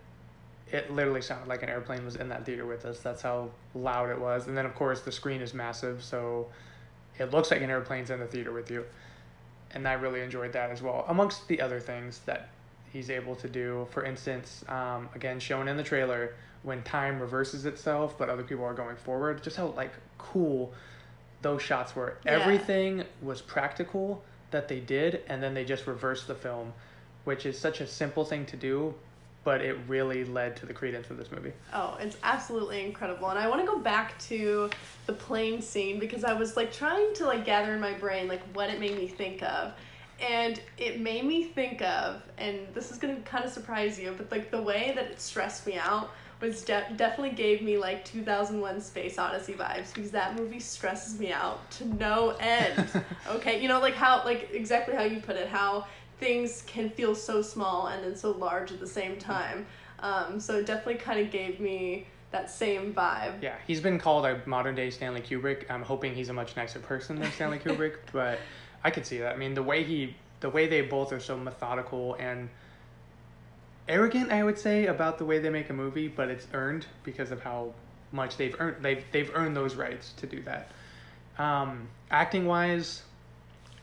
it 0.70 0.92
literally 0.92 1.22
sounded 1.22 1.48
like 1.48 1.62
an 1.62 1.68
airplane 1.68 2.04
was 2.04 2.16
in 2.16 2.28
that 2.28 2.44
theater 2.44 2.66
with 2.66 2.84
us. 2.84 3.00
That's 3.00 3.22
how 3.22 3.50
loud 3.74 4.10
it 4.10 4.20
was. 4.20 4.46
And 4.46 4.56
then, 4.56 4.66
of 4.66 4.74
course, 4.74 5.00
the 5.00 5.12
screen 5.12 5.40
is 5.40 5.54
massive, 5.54 6.02
so 6.02 6.48
it 7.18 7.30
looks 7.30 7.50
like 7.50 7.62
an 7.62 7.70
airplane's 7.70 8.10
in 8.10 8.18
the 8.18 8.26
theater 8.26 8.52
with 8.52 8.70
you. 8.70 8.84
And 9.72 9.86
I 9.86 9.94
really 9.94 10.20
enjoyed 10.20 10.52
that 10.52 10.70
as 10.70 10.82
well, 10.82 11.04
amongst 11.08 11.48
the 11.48 11.60
other 11.60 11.80
things 11.80 12.20
that 12.26 12.48
he's 12.92 13.10
able 13.10 13.36
to 13.36 13.48
do. 13.48 13.86
For 13.90 14.04
instance, 14.04 14.64
um, 14.68 15.08
again, 15.14 15.38
shown 15.38 15.68
in 15.68 15.76
the 15.76 15.82
trailer, 15.82 16.34
when 16.62 16.82
time 16.82 17.20
reverses 17.20 17.64
itself, 17.64 18.18
but 18.18 18.28
other 18.28 18.42
people 18.42 18.64
are 18.64 18.74
going 18.74 18.96
forward, 18.96 19.42
just 19.42 19.56
how 19.56 19.68
like 19.68 19.92
cool 20.18 20.72
those 21.42 21.62
shots 21.62 21.94
were. 21.94 22.18
Yeah. 22.24 22.32
Everything 22.32 23.04
was 23.22 23.40
practical 23.40 24.24
that 24.50 24.68
they 24.68 24.80
did, 24.80 25.22
and 25.28 25.42
then 25.42 25.54
they 25.54 25.64
just 25.64 25.86
reversed 25.86 26.26
the 26.26 26.34
film, 26.34 26.72
which 27.24 27.46
is 27.46 27.58
such 27.58 27.80
a 27.80 27.86
simple 27.86 28.24
thing 28.24 28.46
to 28.46 28.56
do, 28.56 28.94
but 29.46 29.60
it 29.60 29.78
really 29.86 30.24
led 30.24 30.56
to 30.56 30.66
the 30.66 30.74
credence 30.74 31.08
of 31.08 31.16
this 31.16 31.30
movie. 31.30 31.52
Oh, 31.72 31.96
it's 32.00 32.16
absolutely 32.24 32.84
incredible. 32.84 33.30
And 33.30 33.38
I 33.38 33.46
want 33.46 33.60
to 33.60 33.66
go 33.66 33.78
back 33.78 34.18
to 34.22 34.68
the 35.06 35.12
plane 35.12 35.62
scene 35.62 36.00
because 36.00 36.24
I 36.24 36.32
was 36.32 36.56
like 36.56 36.72
trying 36.72 37.14
to 37.14 37.26
like 37.26 37.44
gather 37.44 37.72
in 37.72 37.80
my 37.80 37.92
brain 37.92 38.26
like 38.26 38.42
what 38.54 38.70
it 38.70 38.80
made 38.80 38.96
me 38.96 39.06
think 39.06 39.44
of. 39.44 39.72
And 40.20 40.60
it 40.78 41.00
made 41.00 41.24
me 41.24 41.44
think 41.44 41.80
of, 41.80 42.22
and 42.38 42.58
this 42.74 42.90
is 42.90 42.98
gonna 42.98 43.20
kind 43.20 43.44
of 43.44 43.52
surprise 43.52 44.00
you, 44.00 44.12
but 44.18 44.32
like 44.32 44.50
the 44.50 44.60
way 44.60 44.92
that 44.96 45.04
it 45.04 45.20
stressed 45.20 45.64
me 45.64 45.76
out 45.76 46.10
was 46.40 46.62
de- 46.62 46.92
definitely 46.96 47.36
gave 47.36 47.62
me 47.62 47.78
like 47.78 48.04
2001 48.04 48.80
Space 48.80 49.16
Odyssey 49.16 49.52
vibes 49.52 49.94
because 49.94 50.10
that 50.10 50.34
movie 50.34 50.58
stresses 50.58 51.20
me 51.20 51.32
out 51.32 51.70
to 51.70 51.84
no 51.84 52.30
end. 52.40 52.88
okay, 53.28 53.62
you 53.62 53.68
know, 53.68 53.78
like 53.78 53.94
how, 53.94 54.24
like 54.24 54.50
exactly 54.52 54.96
how 54.96 55.04
you 55.04 55.20
put 55.20 55.36
it, 55.36 55.46
how 55.46 55.86
things 56.18 56.62
can 56.66 56.90
feel 56.90 57.14
so 57.14 57.42
small 57.42 57.88
and 57.88 58.02
then 58.02 58.16
so 58.16 58.30
large 58.32 58.72
at 58.72 58.80
the 58.80 58.86
same 58.86 59.18
time. 59.18 59.66
Um, 60.00 60.40
so 60.40 60.58
it 60.58 60.66
definitely 60.66 60.96
kind 60.96 61.20
of 61.20 61.30
gave 61.30 61.60
me 61.60 62.06
that 62.30 62.50
same 62.50 62.92
vibe. 62.92 63.42
Yeah, 63.42 63.54
he's 63.66 63.80
been 63.80 63.98
called 63.98 64.26
a 64.26 64.40
modern 64.46 64.74
day 64.74 64.90
Stanley 64.90 65.20
Kubrick. 65.20 65.70
I'm 65.70 65.82
hoping 65.82 66.14
he's 66.14 66.28
a 66.28 66.32
much 66.32 66.56
nicer 66.56 66.78
person 66.78 67.18
than 67.18 67.30
Stanley 67.32 67.58
Kubrick, 67.64 67.96
but 68.12 68.38
I 68.84 68.90
could 68.90 69.06
see 69.06 69.18
that. 69.18 69.34
I 69.34 69.36
mean, 69.36 69.54
the 69.54 69.62
way 69.62 69.84
he, 69.84 70.14
the 70.40 70.50
way 70.50 70.66
they 70.66 70.82
both 70.82 71.12
are 71.12 71.20
so 71.20 71.36
methodical 71.36 72.14
and 72.14 72.48
arrogant, 73.88 74.32
I 74.32 74.42
would 74.42 74.58
say, 74.58 74.86
about 74.86 75.18
the 75.18 75.24
way 75.24 75.38
they 75.38 75.50
make 75.50 75.70
a 75.70 75.72
movie, 75.72 76.08
but 76.08 76.28
it's 76.28 76.46
earned 76.52 76.86
because 77.04 77.30
of 77.30 77.42
how 77.42 77.72
much 78.12 78.36
they've 78.36 78.54
earned. 78.58 78.76
They've 78.82 79.04
they've 79.12 79.30
earned 79.34 79.56
those 79.56 79.74
rights 79.74 80.12
to 80.18 80.26
do 80.26 80.42
that. 80.42 80.70
Um, 81.38 81.88
acting 82.10 82.46
wise, 82.46 83.02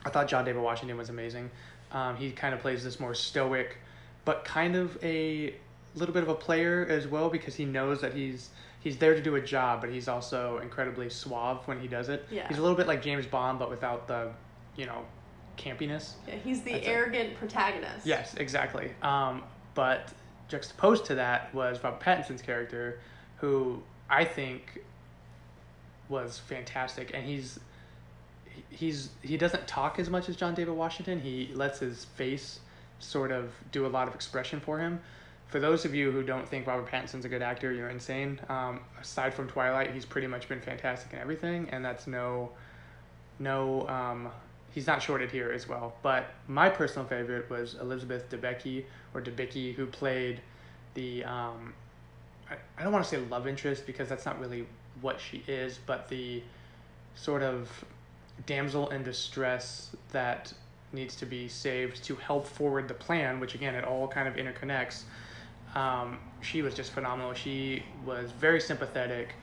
I 0.06 0.10
thought 0.10 0.28
John 0.28 0.46
David 0.46 0.62
Washington 0.62 0.98
was 0.98 1.10
amazing. 1.10 1.50
Um, 1.94 2.18
he 2.18 2.32
kind 2.32 2.54
of 2.54 2.60
plays 2.60 2.84
this 2.84 3.00
more 3.00 3.14
stoic, 3.14 3.78
but 4.26 4.44
kind 4.44 4.76
of 4.76 4.98
a 5.04 5.54
little 5.96 6.14
bit 6.14 6.24
of 6.24 6.30
a 6.30 6.36
player 6.36 6.86
as 6.90 7.08
well 7.08 7.30
because 7.30 7.56
he 7.56 7.66
knows 7.66 8.02
that 8.02 8.14
he's 8.14 8.50
he's 8.80 8.98
there 8.98 9.14
to 9.14 9.22
do 9.22 9.36
a 9.36 9.42
job, 9.42 9.80
but 9.80 9.90
he's 9.90 10.08
also 10.08 10.58
incredibly 10.62 11.10
suave 11.10 11.60
when 11.66 11.80
he 11.80 11.88
does 11.88 12.10
it. 12.10 12.26
Yeah. 12.30 12.48
He's 12.50 12.58
a 12.58 12.62
little 12.62 12.76
bit 12.76 12.88
like 12.88 13.02
James 13.02 13.26
Bond, 13.26 13.58
but 13.58 13.70
without 13.70 14.08
the, 14.08 14.32
you 14.76 14.86
know, 14.86 15.06
campiness. 15.58 16.14
Yeah, 16.28 16.36
he's 16.44 16.64
the 16.64 16.74
That's 16.74 16.88
arrogant 16.88 17.36
protagonist. 17.36 18.06
Yes, 18.06 18.34
exactly. 18.36 18.92
Um, 19.02 19.44
but 19.74 20.12
juxtaposed 20.50 21.06
to 21.06 21.16
that 21.16 21.54
was 21.54 21.82
Robert 21.82 22.02
Pattinson's 22.02 22.42
character, 22.42 23.00
who 23.38 23.82
I 24.10 24.26
think 24.26 24.84
was 26.10 26.40
fantastic, 26.40 27.12
and 27.14 27.24
he's 27.26 27.56
he- 27.56 27.62
he's 28.70 29.10
he 29.22 29.38
doesn't 29.38 29.68
talk 29.68 30.00
as 30.00 30.10
much 30.10 30.30
as 30.30 30.36
John 30.36 30.54
David 30.54 30.74
Washington. 30.74 31.20
He 31.20 31.52
lets 31.54 31.80
his 31.80 32.06
face 32.06 32.60
sort 33.00 33.32
of 33.32 33.52
do 33.72 33.86
a 33.86 33.90
lot 33.90 34.08
of 34.08 34.16
expression 34.16 34.60
for 34.60 34.80
him. 34.80 35.00
For 35.48 35.60
those 35.60 35.86
of 35.86 35.94
you 35.94 36.10
who 36.10 36.24
don't 36.24 36.48
think 36.48 36.66
Robert 36.66 36.88
Pattinson's 36.88 37.26
a 37.26 37.30
good 37.30 37.44
actor, 37.44 37.72
you're 37.72 37.90
insane. 37.90 38.40
Um, 38.50 38.80
aside 39.00 39.34
from 39.34 39.48
Twilight, 39.48 39.92
he's 39.92 40.06
pretty 40.06 40.28
much 40.28 40.50
been 40.50 40.62
fantastic 40.62 41.14
in 41.14 41.20
everything, 41.20 41.70
and 41.72 41.86
that's 41.86 42.08
no 42.08 42.52
no 43.40 43.88
um, 43.88 44.30
he's 44.72 44.88
not 44.88 45.02
shorted 45.02 45.32
here 45.32 45.52
as 45.52 45.68
well. 45.68 45.96
But 46.02 46.32
my 46.48 46.70
personal 46.70 47.08
favorite 47.08 47.50
was 47.50 47.76
Elizabeth 47.76 48.30
Debicki 48.30 48.86
or 49.14 49.22
Debicki, 49.22 49.76
who 49.76 49.86
played 49.86 50.42
the 50.96 51.24
um, 51.24 51.74
I, 52.50 52.56
I 52.78 52.84
don't 52.84 52.92
want 52.92 53.06
to 53.06 53.10
say 53.10 53.18
love 53.30 53.48
interest 53.48 53.86
because 53.86 54.10
that's 54.10 54.26
not 54.26 54.40
really 54.40 54.66
what 55.02 55.20
she 55.20 55.44
is, 55.48 55.80
but 55.86 56.08
the 56.10 56.42
sort 57.16 57.44
of 57.44 57.70
damsel 58.46 58.90
in 58.90 59.04
distress 59.04 59.96
that 60.12 60.54
needs 60.92 61.16
to 61.16 61.26
be 61.26 61.48
saved 61.48 62.04
to 62.04 62.16
help 62.16 62.46
forward 62.46 62.88
the 62.88 62.94
plan, 62.94 63.40
which 63.40 63.56
again 63.56 63.76
it 63.76 63.84
all 63.84 64.08
kind 64.08 64.28
of 64.28 64.36
interconnects. 64.36 65.04
Um, 65.76 66.20
she 66.42 66.62
was 66.62 66.76
just 66.76 66.92
phenomenal. 66.92 67.34
She 67.34 67.84
was 68.06 68.32
very 68.32 68.62
sympathetic, 68.62 69.34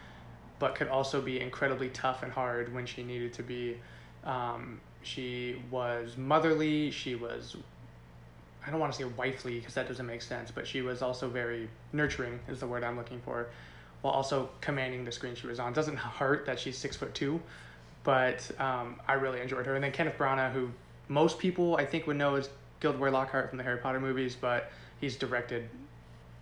but 0.59 0.75
could 0.75 0.89
also 0.89 1.21
be 1.21 1.41
incredibly 1.41 1.89
tough 1.89 2.23
and 2.23 2.33
hard 2.33 2.73
when 2.73 2.87
she 2.87 3.03
needed 3.03 3.33
to 3.35 3.43
be. 3.43 3.79
Um, 4.25 4.81
she 5.03 5.61
was 5.71 6.17
motherly. 6.17 6.91
She 6.91 7.15
was, 7.15 7.57
I 8.65 8.71
don't 8.71 8.79
want 8.79 8.93
to 8.93 8.99
say 8.99 9.05
wifely 9.17 9.59
because 9.59 9.75
that 9.75 9.89
doesn't 9.89 10.07
make 10.07 10.23
sense, 10.23 10.51
but 10.51 10.67
she 10.67 10.83
was 10.83 11.03
also 11.03 11.29
very 11.29 11.69
nurturing, 11.93 12.39
is 12.49 12.61
the 12.61 12.67
word 12.67 12.85
I'm 12.85 12.97
looking 12.97 13.21
for, 13.23 13.49
while 14.03 14.13
also 14.13 14.51
commanding 14.61 15.05
the 15.05 15.13
screen 15.13 15.35
she 15.35 15.47
was 15.47 15.59
on. 15.59 15.73
Doesn't 15.73 15.97
hurt 15.97 16.47
that 16.47 16.61
she's 16.61 16.79
six 16.79 16.97
foot 16.97 17.15
two, 17.15 17.41
but 18.05 18.51
um, 18.61 19.01
I 19.07 19.15
really 19.15 19.41
enjoyed 19.41 19.67
her. 19.67 19.75
And 19.75 19.85
then 19.85 19.93
Kenneth 19.93 20.17
Branagh, 20.19 20.53
who 20.53 20.71
most 21.09 21.39
people 21.39 21.77
I 21.77 21.85
think 21.85 22.07
would 22.07 22.17
know 22.17 22.37
as 22.37 22.49
Gilderoy 22.81 23.11
Lockhart 23.11 23.51
from 23.51 23.59
the 23.59 23.65
Harry 23.65 23.79
Potter 23.79 24.01
movies, 24.01 24.37
but 24.41 24.71
he's 25.01 25.17
directed 25.17 25.69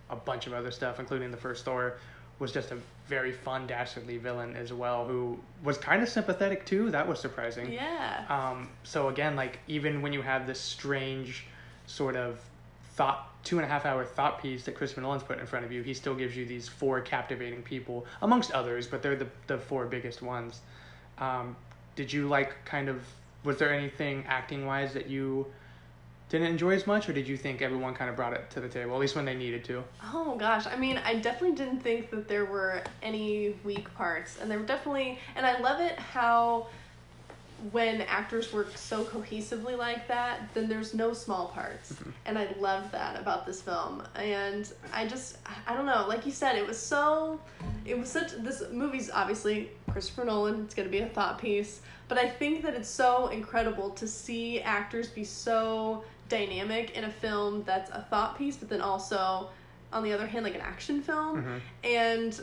a 0.09 0.15
bunch 0.15 0.47
of 0.47 0.53
other 0.53 0.71
stuff, 0.71 0.99
including 0.99 1.31
the 1.31 1.37
first 1.37 1.65
Thor, 1.65 1.97
was 2.39 2.51
just 2.51 2.71
a 2.71 2.77
very 3.07 3.31
fun, 3.31 3.67
dastardly 3.67 4.17
villain 4.17 4.55
as 4.55 4.71
well, 4.71 5.05
who 5.05 5.37
was 5.63 5.77
kind 5.77 6.01
of 6.01 6.09
sympathetic 6.09 6.65
too. 6.65 6.89
That 6.89 7.07
was 7.07 7.19
surprising. 7.19 7.71
Yeah. 7.71 8.25
Um, 8.29 8.69
so 8.83 9.09
again, 9.09 9.35
like 9.35 9.59
even 9.67 10.01
when 10.01 10.13
you 10.13 10.21
have 10.21 10.47
this 10.47 10.59
strange 10.59 11.45
sort 11.85 12.15
of 12.15 12.39
thought, 12.93 13.29
two 13.43 13.57
and 13.57 13.65
a 13.65 13.67
half 13.67 13.85
hour 13.85 14.05
thought 14.05 14.41
piece 14.41 14.63
that 14.65 14.75
Christopher 14.75 15.01
Nolan's 15.01 15.23
put 15.23 15.39
in 15.39 15.45
front 15.45 15.65
of 15.65 15.71
you, 15.71 15.81
he 15.81 15.93
still 15.93 16.15
gives 16.15 16.35
you 16.35 16.45
these 16.45 16.67
four 16.67 17.01
captivating 17.01 17.61
people, 17.61 18.05
amongst 18.21 18.51
others, 18.51 18.87
but 18.87 19.01
they're 19.01 19.15
the 19.17 19.27
the 19.47 19.57
four 19.57 19.85
biggest 19.85 20.21
ones. 20.21 20.61
Um, 21.19 21.55
did 21.95 22.11
you 22.11 22.27
like 22.27 22.65
kind 22.65 22.89
of? 22.89 23.01
Was 23.43 23.57
there 23.57 23.73
anything 23.73 24.25
acting 24.27 24.65
wise 24.65 24.93
that 24.93 25.07
you 25.07 25.47
didn't 26.29 26.47
enjoy 26.47 26.75
as 26.75 26.85
much, 26.85 27.09
or 27.09 27.13
did 27.13 27.27
you 27.27 27.35
think 27.35 27.61
everyone 27.61 27.95
kind 27.95 28.09
of 28.09 28.15
brought 28.15 28.33
it 28.33 28.49
to 28.51 28.59
the 28.61 28.69
table, 28.69 28.93
at 28.93 28.99
least 28.99 29.15
when 29.15 29.25
they 29.25 29.35
needed 29.35 29.63
to? 29.65 29.83
Oh 30.13 30.35
gosh, 30.37 30.67
I 30.67 30.75
mean, 30.75 30.99
I 31.03 31.15
definitely 31.15 31.55
didn't 31.55 31.79
think 31.79 32.11
that 32.11 32.27
there 32.27 32.45
were 32.45 32.83
any 33.01 33.55
weak 33.63 33.93
parts, 33.95 34.37
and 34.39 34.49
there 34.49 34.59
were 34.59 34.65
definitely, 34.65 35.19
and 35.35 35.45
I 35.45 35.59
love 35.59 35.81
it 35.81 35.97
how 35.97 36.67
when 37.71 38.01
actors 38.01 38.51
work 38.53 38.75
so 38.77 39.03
cohesively 39.03 39.77
like 39.77 40.07
that, 40.07 40.53
then 40.53 40.67
there's 40.67 40.93
no 40.93 41.13
small 41.13 41.47
parts, 41.49 41.93
and 42.25 42.37
I 42.37 42.47
love 42.59 42.91
that 42.91 43.19
about 43.19 43.45
this 43.45 43.61
film. 43.61 44.03
And 44.15 44.71
I 44.93 45.07
just, 45.07 45.37
I 45.67 45.73
don't 45.73 45.85
know, 45.85 46.05
like 46.07 46.25
you 46.25 46.31
said, 46.31 46.55
it 46.57 46.65
was 46.65 46.77
so, 46.77 47.39
it 47.85 47.97
was 47.97 48.09
such. 48.09 48.31
This 48.31 48.63
movie's 48.71 49.09
obviously 49.11 49.69
Christopher 49.91 50.25
Nolan. 50.25 50.63
It's 50.63 50.73
gonna 50.75 50.89
be 50.89 50.99
a 50.99 51.07
thought 51.09 51.39
piece, 51.39 51.81
but 52.07 52.17
I 52.17 52.27
think 52.29 52.63
that 52.63 52.73
it's 52.73 52.89
so 52.89 53.27
incredible 53.27 53.89
to 53.91 54.07
see 54.07 54.61
actors 54.61 55.07
be 55.09 55.23
so 55.23 56.03
dynamic 56.29 56.91
in 56.91 57.05
a 57.05 57.11
film 57.11 57.63
that's 57.63 57.89
a 57.91 58.05
thought 58.09 58.37
piece, 58.37 58.55
but 58.57 58.69
then 58.69 58.81
also, 58.81 59.49
on 59.91 60.03
the 60.03 60.13
other 60.13 60.27
hand, 60.27 60.43
like 60.45 60.55
an 60.55 60.61
action 60.61 61.01
film. 61.01 61.43
Mhm. 61.43 61.61
And 61.83 62.41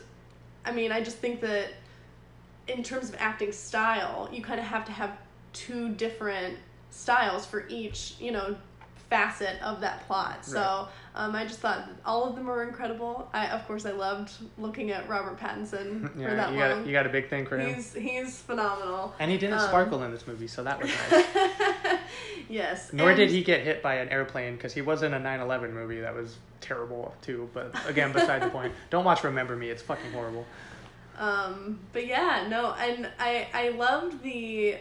I 0.65 0.73
mean, 0.73 0.91
I 0.91 1.01
just 1.01 1.19
think 1.19 1.41
that 1.43 1.69
in 2.69 2.83
terms 2.83 3.09
of 3.09 3.17
acting 3.19 3.53
style, 3.53 4.29
you 4.33 4.43
kind 4.43 4.59
of 4.61 4.67
have 4.67 4.85
to 4.87 4.93
have 4.93 5.17
two 5.53 5.91
different 5.91 6.57
styles 6.91 7.47
for 7.47 7.67
each, 7.69 8.15
you 8.21 8.33
know, 8.33 8.57
facet 9.09 9.61
of 9.63 9.81
that 9.81 10.05
plot. 10.09 10.45
So 10.45 10.89
um, 11.15 11.37
I 11.37 11.45
just 11.45 11.61
thought 11.61 11.89
all 12.05 12.25
of 12.29 12.35
them 12.35 12.47
were 12.47 12.65
incredible. 12.65 13.29
I 13.33 13.47
of 13.49 13.65
course 13.69 13.87
I 13.87 13.93
loved 13.93 14.33
looking 14.59 14.91
at 14.91 15.09
Robert 15.09 15.39
Pattinson 15.39 16.13
for 16.13 16.21
Yeah, 16.21 16.35
that 16.35 16.53
you 16.53 16.59
long. 16.59 16.79
got 16.81 16.87
you 16.87 16.93
got 16.93 17.07
a 17.07 17.11
big 17.11 17.31
thing 17.31 17.47
for 17.47 17.57
him, 17.57 17.73
he's 17.75 17.95
he's 17.95 18.41
phenomenal. 18.41 19.15
and 19.21 19.31
he 19.31 19.39
didn't 19.39 19.59
um, 19.61 19.69
sparkle 19.69 20.03
in 20.03 20.11
this 20.11 20.27
movie, 20.27 20.49
so 20.49 20.65
that 20.65 20.81
was 20.83 20.91
nice. 21.13 21.99
yes. 22.49 22.93
Nor 22.93 23.11
and- 23.11 23.17
did 23.17 23.31
he 23.31 23.43
get 23.45 23.63
hit 23.63 23.81
by 23.83 23.95
an 23.97 24.09
airplane 24.09 24.57
because 24.57 24.73
he 24.75 24.83
was 24.83 25.03
in 25.05 25.15
a 25.15 25.21
9/11 25.21 25.73
movie 25.73 26.01
that 26.01 26.15
was 26.15 26.37
terrible 26.61 27.15
too. 27.23 27.49
But 27.55 27.75
again, 27.89 28.13
beside 28.13 28.43
the 28.43 28.51
point. 28.51 28.73
Don't 28.91 29.05
watch 29.05 29.23
Remember 29.25 29.55
Me; 29.57 29.71
it's 29.71 29.83
fucking 29.83 30.11
horrible. 30.13 30.45
Um, 31.19 31.81
but 31.93 32.07
yeah, 32.07 32.47
no, 32.49 32.75
and 32.79 33.09
I 33.19 33.49
I 33.53 33.69
loved 33.71 34.23
the 34.23 34.75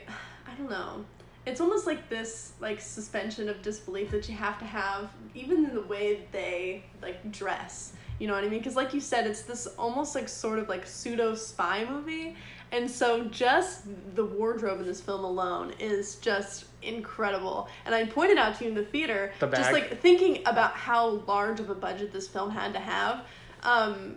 I 0.48 0.54
don't 0.58 0.70
know. 0.70 1.06
It's 1.46 1.62
almost 1.62 1.86
like 1.86 2.10
this 2.10 2.54
like 2.60 2.82
suspension 2.82 3.50
of 3.50 3.62
disbelief 3.62 4.12
that 4.12 4.28
you 4.28 4.36
have 4.36 4.58
to 4.60 4.66
have 4.66 5.10
even 5.34 5.66
in 5.66 5.76
the 5.76 5.82
way 5.82 6.16
that 6.16 6.32
they 6.32 6.84
like 7.02 7.32
dress. 7.32 7.94
You 8.20 8.28
know 8.28 8.34
what 8.34 8.44
I 8.44 8.50
mean? 8.50 8.60
Because 8.60 8.76
like 8.76 8.94
you 8.94 9.02
said, 9.02 9.28
it's 9.28 9.42
this 9.42 9.68
almost 9.78 10.16
like 10.16 10.30
sort 10.30 10.60
of 10.60 10.70
like 10.70 10.88
pseudo 10.88 11.36
spy 11.36 11.86
movie. 11.86 12.36
And 12.72 12.90
so 12.90 13.26
just 13.26 13.84
the 14.16 14.26
wardrobe 14.26 14.80
in 14.80 14.86
this 14.86 15.02
film 15.02 15.24
alone 15.24 15.74
is 15.80 16.16
just 16.16 16.66
incredible. 16.82 17.68
And 17.86 17.94
I 17.94 18.06
pointed 18.06 18.38
out 18.38 18.58
to 18.58 18.64
you 18.64 18.70
in 18.70 18.76
the 18.76 18.86
theater, 18.86 19.34
The 19.40 19.48
just 19.48 19.72
like 19.72 20.02
thinking 20.02 20.40
about 20.46 20.72
how 20.72 21.22
large 21.28 21.60
of 21.60 21.70
a 21.70 21.76
budget 21.76 22.12
this 22.12 22.28
film 22.28 22.50
had 22.50 22.74
to 22.74 22.80
have. 22.80 23.26
Um, 23.64 24.16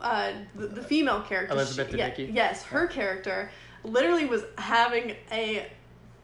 uh, 0.00 0.32
the, 0.54 0.66
the 0.68 0.82
female 0.82 1.20
character, 1.22 1.54
Elizabeth 1.54 1.90
she- 1.92 1.98
yeah, 1.98 2.14
yes, 2.16 2.62
her 2.64 2.86
character 2.86 3.50
literally 3.84 4.26
was 4.26 4.44
having 4.58 5.16
a 5.32 5.66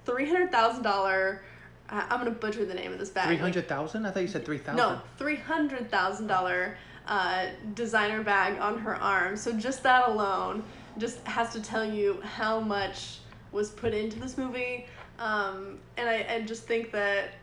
three 0.04 0.28
hundred 0.28 0.50
thousand 0.50 0.82
dollar. 0.82 1.42
I'm 1.88 2.08
gonna 2.08 2.30
butcher 2.30 2.64
the 2.64 2.74
name 2.74 2.92
of 2.92 2.98
this 2.98 3.10
bag. 3.10 3.26
Three 3.26 3.36
hundred 3.36 3.68
thousand? 3.68 4.02
Like. 4.04 4.10
I 4.10 4.14
thought 4.14 4.22
you 4.22 4.28
said 4.28 4.44
three 4.44 4.58
thousand. 4.58 4.76
no, 4.76 5.00
three 5.18 5.36
hundred 5.36 5.90
thousand 5.90 6.26
dollar 6.26 6.76
uh, 7.06 7.46
designer 7.74 8.22
bag 8.22 8.58
on 8.60 8.78
her 8.78 8.96
arm. 8.96 9.36
So 9.36 9.52
just 9.52 9.82
that 9.82 10.08
alone 10.08 10.62
just 10.98 11.18
has 11.26 11.52
to 11.52 11.60
tell 11.60 11.84
you 11.84 12.20
how 12.22 12.60
much 12.60 13.18
was 13.50 13.70
put 13.70 13.92
into 13.92 14.18
this 14.18 14.38
movie. 14.38 14.86
Um, 15.18 15.78
and 15.96 16.08
I, 16.08 16.26
I 16.36 16.40
just 16.42 16.64
think 16.64 16.90
that 16.92 17.34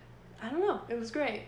I 0.41 0.49
don't 0.49 0.61
know, 0.61 0.81
it 0.89 0.97
was 0.97 1.11
great. 1.11 1.43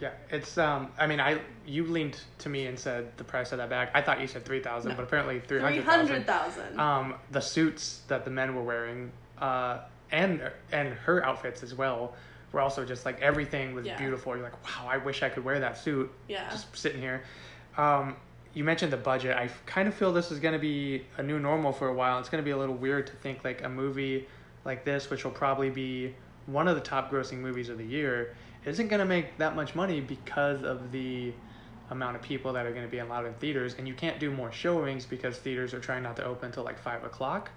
Yeah, 0.00 0.10
it's 0.30 0.58
um. 0.58 0.88
I 0.98 1.06
mean, 1.06 1.20
I 1.20 1.40
you 1.66 1.84
leaned 1.86 2.20
to 2.38 2.48
me 2.48 2.66
and 2.66 2.78
said 2.78 3.16
the 3.16 3.24
price 3.24 3.52
of 3.52 3.58
that 3.58 3.70
bag. 3.70 3.88
I 3.94 4.02
thought 4.02 4.20
you 4.20 4.26
said 4.26 4.44
three 4.44 4.60
thousand, 4.60 4.90
No. 4.90 4.96
but 4.96 5.04
apparently 5.04 5.40
three 5.40 5.58
Three 5.60 5.78
hundred 5.80 5.84
hundred 5.84 6.26
thousand. 6.26 6.76
thousand. 6.76 6.80
Um, 6.80 7.14
the 7.30 7.40
suits 7.40 8.02
that 8.08 8.24
the 8.24 8.30
men 8.30 8.54
were 8.54 8.62
wearing, 8.62 9.10
uh, 9.38 9.78
and 10.12 10.42
and 10.70 10.88
her 10.94 11.24
outfits 11.24 11.62
as 11.62 11.74
well, 11.74 12.14
were 12.52 12.60
also 12.60 12.84
just 12.84 13.06
like 13.06 13.20
everything 13.22 13.74
was 13.74 13.86
Yeah. 13.86 13.96
beautiful. 13.96 14.34
You're 14.34 14.44
like, 14.44 14.62
wow, 14.66 14.86
I 14.88 14.98
wish 14.98 15.22
I 15.22 15.30
could 15.30 15.44
wear 15.44 15.60
that 15.60 15.78
suit. 15.78 16.10
Yeah. 16.28 16.48
Just 16.50 16.76
sitting 16.76 17.00
here. 17.00 17.22
Um, 17.78 18.16
you 18.52 18.64
mentioned 18.64 18.92
the 18.92 18.96
budget. 18.98 19.34
I 19.36 19.48
kind 19.66 19.88
of 19.88 19.94
feel 19.94 20.12
this 20.12 20.30
is 20.30 20.40
going 20.40 20.54
to 20.54 20.58
be 20.58 21.04
a 21.18 21.22
new 21.22 21.38
normal 21.38 21.72
for 21.72 21.88
a 21.88 21.92
while. 21.94 22.18
It's 22.18 22.28
going 22.30 22.42
to 22.42 22.44
be 22.44 22.52
a 22.52 22.56
little 22.56 22.74
weird 22.74 23.06
to 23.06 23.12
think 23.14 23.44
like 23.44 23.62
a 23.62 23.68
movie 23.68 24.26
like 24.64 24.84
this, 24.84 25.08
which 25.10 25.24
will 25.24 25.30
probably 25.32 25.68
be 25.70 26.14
one 26.46 26.68
of 26.68 26.74
the 26.74 26.80
top 26.80 27.10
grossing 27.10 27.38
movies 27.38 27.68
of 27.68 27.76
the 27.76 27.84
year, 27.84 28.34
isn't 28.66 28.88
going 28.88 29.00
to 29.00 29.06
make 29.06 29.38
that 29.38 29.56
much 29.56 29.74
money 29.74 30.00
because 30.00 30.62
of 30.62 30.92
the 30.92 31.32
amount 31.90 32.16
of 32.16 32.22
people 32.22 32.52
that 32.52 32.66
are 32.66 32.72
going 32.72 32.84
to 32.84 32.90
be 32.90 32.98
allowed 32.98 33.26
in 33.26 33.34
theaters. 33.34 33.76
And 33.78 33.86
you 33.86 33.94
can't 33.94 34.18
do 34.18 34.30
more 34.30 34.50
showings 34.50 35.06
because 35.06 35.38
theaters 35.38 35.72
are 35.72 35.80
trying 35.80 36.02
not 36.02 36.16
to 36.16 36.24
open 36.24 36.46
until 36.46 36.64
like 36.64 36.78
5 36.78 37.04
o'clock. 37.04 37.50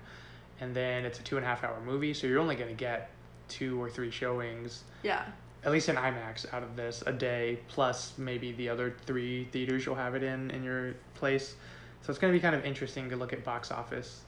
And 0.61 0.75
then 0.75 1.05
it's 1.05 1.19
a 1.19 1.23
two 1.23 1.37
and 1.37 1.45
a 1.45 1.47
half 1.47 1.63
hour 1.63 1.79
movie, 1.85 2.13
so 2.13 2.27
you're 2.27 2.39
only 2.39 2.55
going 2.55 2.69
to 2.69 2.75
get 2.75 3.11
two 3.47 3.81
or 3.81 3.89
three 3.89 4.11
showings 4.11 4.83
yeah. 5.01 5.25
at 5.63 5.71
least 5.71 5.89
in 5.89 5.95
IMAX 5.95 6.53
out 6.53 6.61
of 6.61 6.75
this 6.75 7.01
a 7.07 7.11
day 7.11 7.57
plus 7.67 8.13
maybe 8.17 8.51
the 8.51 8.69
other 8.69 8.95
three 9.07 9.45
theaters 9.45 9.85
you'll 9.85 9.95
have 9.95 10.13
it 10.15 10.21
in 10.21 10.51
in 10.51 10.63
your 10.63 10.93
place. 11.15 11.55
So 12.01 12.11
it's 12.11 12.19
going 12.19 12.31
to 12.31 12.37
be 12.37 12.41
kind 12.41 12.55
of 12.55 12.63
interesting 12.63 13.09
to 13.09 13.15
look 13.15 13.33
at 13.33 13.43
box 13.43 13.71
office 13.71 14.21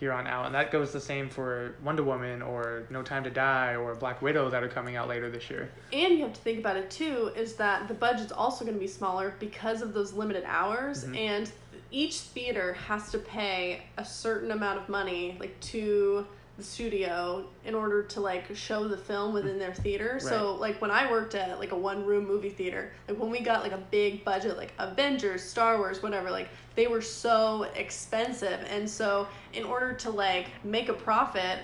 here 0.00 0.12
on 0.12 0.26
out. 0.26 0.46
And 0.46 0.54
that 0.54 0.70
goes 0.70 0.92
the 0.92 1.00
same 1.00 1.28
for 1.28 1.74
Wonder 1.84 2.02
Woman 2.02 2.40
or 2.40 2.84
No 2.88 3.02
Time 3.02 3.22
to 3.24 3.30
Die 3.30 3.76
or 3.76 3.94
Black 3.94 4.22
Widow 4.22 4.48
that 4.48 4.64
are 4.64 4.68
coming 4.68 4.96
out 4.96 5.06
later 5.08 5.30
this 5.30 5.50
year. 5.50 5.70
And 5.92 6.14
you 6.14 6.22
have 6.22 6.32
to 6.32 6.40
think 6.40 6.58
about 6.58 6.76
it 6.76 6.90
too 6.90 7.30
is 7.36 7.54
that 7.56 7.86
the 7.86 7.94
budget's 7.94 8.32
also 8.32 8.64
going 8.64 8.74
to 8.74 8.80
be 8.80 8.86
smaller 8.88 9.34
because 9.38 9.82
of 9.82 9.92
those 9.92 10.14
limited 10.14 10.42
hours 10.46 11.04
Mhm. 11.04 11.16
and 11.16 11.52
each 11.92 12.20
theater 12.20 12.72
has 12.72 13.10
to 13.10 13.18
pay 13.18 13.82
a 13.98 14.04
certain 14.04 14.52
amount 14.52 14.78
of 14.78 14.88
money 14.88 15.36
like 15.38 15.58
to 15.60 16.26
the 16.60 16.66
studio 16.66 17.44
in 17.64 17.74
order 17.74 18.02
to 18.02 18.20
like 18.20 18.54
show 18.54 18.86
the 18.86 18.96
film 18.96 19.32
within 19.32 19.58
their 19.58 19.72
theater. 19.72 20.20
So 20.20 20.56
like 20.56 20.80
when 20.80 20.90
I 20.90 21.10
worked 21.10 21.34
at 21.34 21.58
like 21.58 21.72
a 21.72 21.76
one 21.76 22.04
room 22.04 22.26
movie 22.26 22.50
theater, 22.50 22.92
like 23.08 23.18
when 23.18 23.30
we 23.30 23.40
got 23.40 23.62
like 23.62 23.72
a 23.72 23.82
big 23.90 24.24
budget 24.24 24.56
like 24.56 24.72
Avengers, 24.78 25.42
Star 25.42 25.78
Wars, 25.78 26.02
whatever, 26.02 26.30
like 26.30 26.48
they 26.74 26.86
were 26.86 27.00
so 27.00 27.62
expensive 27.74 28.60
and 28.68 28.88
so 28.88 29.26
in 29.54 29.64
order 29.64 29.94
to 29.94 30.10
like 30.10 30.48
make 30.64 30.88
a 30.88 30.94
profit 30.94 31.60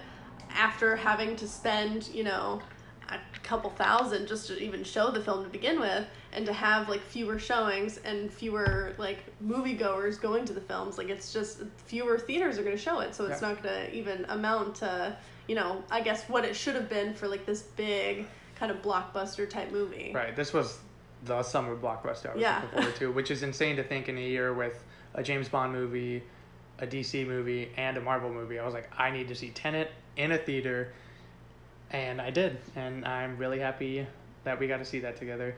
after 0.50 0.96
having 0.96 1.36
to 1.36 1.46
spend, 1.46 2.08
you 2.08 2.24
know, 2.24 2.62
a 3.08 3.18
couple 3.42 3.70
thousand 3.70 4.26
just 4.26 4.48
to 4.48 4.58
even 4.58 4.82
show 4.82 5.10
the 5.10 5.20
film 5.20 5.44
to 5.44 5.50
begin 5.50 5.78
with 5.78 6.06
and 6.36 6.44
to 6.46 6.52
have 6.52 6.88
like 6.88 7.00
fewer 7.00 7.38
showings 7.38 7.96
and 8.04 8.30
fewer 8.32 8.92
like 8.98 9.18
moviegoers 9.44 10.20
going 10.20 10.44
to 10.44 10.52
the 10.52 10.60
films 10.60 10.98
like 10.98 11.08
it's 11.08 11.32
just 11.32 11.62
fewer 11.86 12.18
theaters 12.18 12.58
are 12.58 12.62
going 12.62 12.76
to 12.76 12.80
show 12.82 13.00
it 13.00 13.14
so 13.14 13.24
it's 13.26 13.40
Yeah. 13.40 13.48
not 13.48 13.62
going 13.62 13.74
to 13.74 13.94
even 13.96 14.26
amount 14.28 14.76
to 14.76 15.16
you 15.48 15.54
know 15.54 15.82
i 15.90 16.00
guess 16.02 16.24
what 16.28 16.44
it 16.44 16.54
should 16.54 16.74
have 16.74 16.88
been 16.90 17.14
for 17.14 17.26
like 17.26 17.46
this 17.46 17.62
big 17.62 18.26
kind 18.54 18.70
of 18.70 18.82
blockbuster 18.82 19.48
type 19.48 19.72
movie 19.72 20.12
Right. 20.14 20.36
This 20.36 20.52
was 20.52 20.78
the 21.24 21.42
summer 21.42 21.74
blockbuster 21.74 22.30
I 22.30 22.34
was 22.34 22.42
Yeah. 22.42 22.56
looking 22.62 22.78
forward 22.78 22.96
to, 22.96 23.12
which 23.12 23.30
is 23.30 23.42
insane 23.42 23.76
to 23.76 23.82
think 23.82 24.08
in 24.08 24.16
a 24.18 24.20
year 24.20 24.52
with 24.54 24.84
a 25.14 25.22
James 25.22 25.48
Bond 25.48 25.72
movie, 25.72 26.22
a 26.78 26.86
DC 26.86 27.26
movie, 27.26 27.70
and 27.76 27.96
a 27.96 28.00
Marvel 28.00 28.30
movie. 28.30 28.58
I 28.58 28.64
was 28.64 28.74
like, 28.74 28.88
I 28.98 29.10
need 29.10 29.28
to 29.28 29.34
see 29.34 29.50
Tenet 29.50 29.90
in 30.16 30.32
a 30.32 30.38
theater, 30.38 30.92
and 31.90 32.20
I 32.20 32.30
did, 32.30 32.58
and 32.76 33.04
I'm 33.06 33.36
really 33.38 33.58
happy 33.58 34.06
that 34.44 34.58
we 34.60 34.66
got 34.68 34.78
to 34.78 34.84
see 34.84 35.00
that 35.00 35.16
together. 35.16 35.56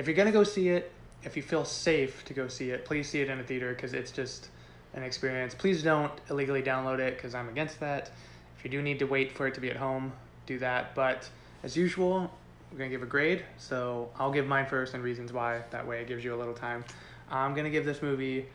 If 0.00 0.06
you're 0.06 0.16
gonna 0.16 0.32
go 0.32 0.44
see 0.44 0.70
it, 0.70 0.90
if 1.24 1.36
you 1.36 1.42
feel 1.42 1.66
safe 1.66 2.24
to 2.24 2.32
go 2.32 2.48
see 2.48 2.70
it, 2.70 2.86
please 2.86 3.06
see 3.06 3.20
it 3.20 3.28
in 3.28 3.38
a 3.38 3.42
theater 3.42 3.74
because 3.74 3.92
it's 3.92 4.10
just 4.10 4.48
an 4.94 5.02
experience. 5.02 5.54
Please 5.54 5.82
don't 5.82 6.10
illegally 6.30 6.62
download 6.62 7.00
it 7.00 7.16
because 7.18 7.34
I'm 7.34 7.50
against 7.50 7.78
that. 7.80 8.10
If 8.56 8.64
you 8.64 8.70
do 8.70 8.80
need 8.80 8.98
to 9.00 9.04
wait 9.04 9.30
for 9.30 9.46
it 9.46 9.52
to 9.56 9.60
be 9.60 9.68
at 9.68 9.76
home, 9.76 10.14
do 10.46 10.58
that. 10.60 10.94
But 10.94 11.28
as 11.62 11.76
usual, 11.76 12.32
we're 12.72 12.78
gonna 12.78 12.88
give 12.88 13.02
a 13.02 13.06
grade. 13.06 13.44
So 13.58 14.08
I'll 14.18 14.32
give 14.32 14.46
mine 14.46 14.64
first 14.64 14.94
and 14.94 15.02
reasons 15.02 15.34
why. 15.34 15.64
That 15.68 15.86
way 15.86 16.00
it 16.00 16.08
gives 16.08 16.24
you 16.24 16.34
a 16.34 16.38
little 16.38 16.54
time. 16.54 16.82
I'm 17.30 17.52
gonna 17.52 17.68
give 17.68 17.84
this 17.84 18.00
movie 18.00 18.46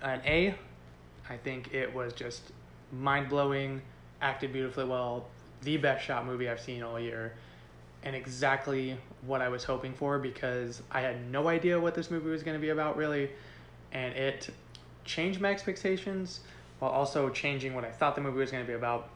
an 0.00 0.22
A. 0.24 0.54
I 1.28 1.36
think 1.36 1.74
it 1.74 1.94
was 1.94 2.14
just 2.14 2.40
mind 2.92 3.28
blowing, 3.28 3.82
acted 4.22 4.54
beautifully 4.54 4.86
well, 4.86 5.28
the 5.60 5.76
best 5.76 6.02
shot 6.02 6.24
movie 6.24 6.48
I've 6.48 6.60
seen 6.62 6.82
all 6.82 6.98
year, 6.98 7.34
and 8.06 8.14
exactly 8.14 8.96
what 9.26 9.42
I 9.42 9.48
was 9.48 9.64
hoping 9.64 9.92
for 9.92 10.18
because 10.18 10.80
I 10.92 11.00
had 11.00 11.30
no 11.30 11.48
idea 11.48 11.78
what 11.78 11.94
this 11.94 12.10
movie 12.10 12.30
was 12.30 12.42
gonna 12.42 12.60
be 12.60 12.70
about 12.70 12.96
really, 12.96 13.30
and 13.92 14.14
it 14.14 14.48
changed 15.04 15.40
my 15.40 15.50
expectations 15.50 16.40
while 16.78 16.92
also 16.92 17.28
changing 17.28 17.74
what 17.74 17.84
I 17.84 17.90
thought 17.90 18.14
the 18.14 18.20
movie 18.20 18.38
was 18.38 18.50
gonna 18.52 18.64
be 18.64 18.74
about. 18.74 19.08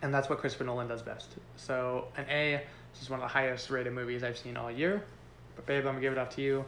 And 0.00 0.14
that's 0.14 0.28
what 0.30 0.38
Christopher 0.38 0.64
Nolan 0.64 0.86
does 0.86 1.02
best. 1.02 1.34
So 1.56 2.06
an 2.16 2.26
A, 2.30 2.62
this 2.92 3.02
is 3.02 3.10
one 3.10 3.20
of 3.20 3.24
the 3.24 3.32
highest 3.32 3.68
rated 3.68 3.92
movies 3.92 4.22
I've 4.22 4.38
seen 4.38 4.56
all 4.56 4.70
year. 4.70 5.02
But 5.56 5.66
babe, 5.66 5.80
I'm 5.80 5.94
gonna 5.94 6.00
give 6.00 6.12
it 6.12 6.18
off 6.18 6.30
to 6.36 6.42
you 6.42 6.64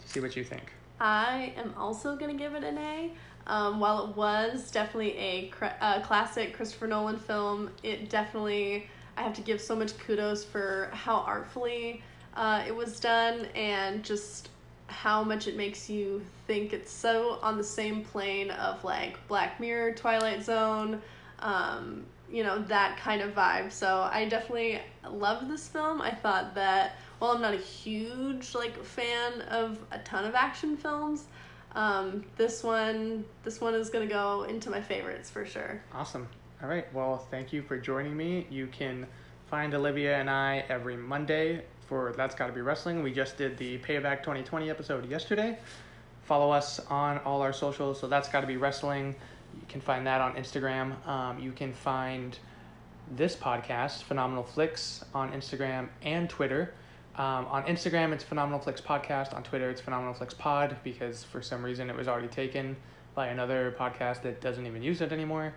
to 0.00 0.08
see 0.08 0.20
what 0.20 0.34
you 0.34 0.44
think. 0.44 0.72
I 1.00 1.52
am 1.56 1.74
also 1.76 2.16
going 2.16 2.36
to 2.36 2.36
give 2.36 2.54
it 2.54 2.64
an 2.64 2.78
A. 2.78 3.12
Um, 3.46 3.80
while 3.80 4.08
it 4.08 4.16
was 4.16 4.70
definitely 4.70 5.16
a 5.18 5.50
uh, 5.80 6.00
classic 6.02 6.54
Christopher 6.54 6.86
Nolan 6.86 7.18
film, 7.18 7.70
it 7.82 8.10
definitely, 8.10 8.90
I 9.18 9.22
have 9.22 9.34
to 9.34 9.42
give 9.42 9.60
so 9.60 9.74
much 9.74 9.98
kudos 9.98 10.44
for 10.44 10.90
how 10.92 11.16
artfully 11.16 12.02
uh, 12.34 12.62
it 12.66 12.74
was 12.74 13.00
done 13.00 13.46
and 13.56 14.04
just 14.04 14.48
how 14.86 15.24
much 15.24 15.48
it 15.48 15.56
makes 15.56 15.90
you 15.90 16.22
think 16.46 16.72
it's 16.72 16.90
so 16.90 17.40
on 17.42 17.58
the 17.58 17.64
same 17.64 18.04
plane 18.04 18.52
of 18.52 18.84
like 18.84 19.18
Black 19.26 19.58
Mirror, 19.58 19.94
Twilight 19.94 20.44
Zone, 20.44 21.02
um, 21.40 22.06
you 22.30 22.44
know, 22.44 22.60
that 22.62 22.96
kind 22.98 23.20
of 23.20 23.34
vibe. 23.34 23.72
So 23.72 24.08
I 24.12 24.26
definitely 24.26 24.80
love 25.10 25.48
this 25.48 25.66
film. 25.66 26.00
I 26.00 26.12
thought 26.12 26.54
that 26.54 26.96
while 27.18 27.32
I'm 27.32 27.42
not 27.42 27.54
a 27.54 27.58
huge 27.58 28.54
like 28.54 28.82
fan 28.84 29.40
of 29.42 29.80
a 29.90 29.98
ton 29.98 30.26
of 30.26 30.36
action 30.36 30.76
films, 30.76 31.24
um, 31.72 32.24
this 32.36 32.62
one 32.62 33.24
this 33.42 33.60
one 33.60 33.74
is 33.74 33.90
gonna 33.90 34.06
go 34.06 34.44
into 34.44 34.70
my 34.70 34.80
favorites 34.80 35.28
for 35.28 35.44
sure. 35.44 35.82
Awesome. 35.92 36.28
All 36.60 36.68
right. 36.68 36.92
Well, 36.92 37.18
thank 37.30 37.52
you 37.52 37.62
for 37.62 37.78
joining 37.78 38.16
me. 38.16 38.44
You 38.50 38.66
can 38.66 39.06
find 39.46 39.72
Olivia 39.74 40.16
and 40.18 40.28
I 40.28 40.64
every 40.68 40.96
Monday 40.96 41.62
for 41.86 42.12
That's 42.16 42.34
Gotta 42.34 42.52
Be 42.52 42.62
Wrestling. 42.62 43.04
We 43.04 43.12
just 43.12 43.36
did 43.36 43.56
the 43.58 43.78
Payback 43.78 44.22
2020 44.24 44.68
episode 44.68 45.08
yesterday. 45.08 45.56
Follow 46.24 46.50
us 46.50 46.80
on 46.90 47.18
all 47.18 47.42
our 47.42 47.52
socials. 47.52 48.00
So 48.00 48.08
That's 48.08 48.28
Gotta 48.28 48.48
Be 48.48 48.56
Wrestling. 48.56 49.14
You 49.54 49.66
can 49.68 49.80
find 49.80 50.04
that 50.08 50.20
on 50.20 50.34
Instagram. 50.34 51.06
Um, 51.06 51.38
you 51.38 51.52
can 51.52 51.72
find 51.72 52.36
this 53.14 53.36
podcast, 53.36 54.02
Phenomenal 54.02 54.42
Flicks, 54.42 55.04
on 55.14 55.30
Instagram 55.30 55.88
and 56.02 56.28
Twitter. 56.28 56.74
Um, 57.14 57.46
on 57.46 57.64
Instagram, 57.66 58.12
it's 58.12 58.24
Phenomenal 58.24 58.58
Flicks 58.58 58.80
Podcast. 58.80 59.32
On 59.32 59.44
Twitter, 59.44 59.70
it's 59.70 59.80
Phenomenal 59.80 60.12
Flicks 60.12 60.34
Pod 60.34 60.76
because 60.82 61.22
for 61.22 61.40
some 61.40 61.64
reason 61.64 61.88
it 61.88 61.94
was 61.96 62.08
already 62.08 62.26
taken 62.26 62.76
by 63.14 63.28
another 63.28 63.76
podcast 63.78 64.22
that 64.22 64.40
doesn't 64.40 64.66
even 64.66 64.82
use 64.82 65.00
it 65.00 65.12
anymore. 65.12 65.54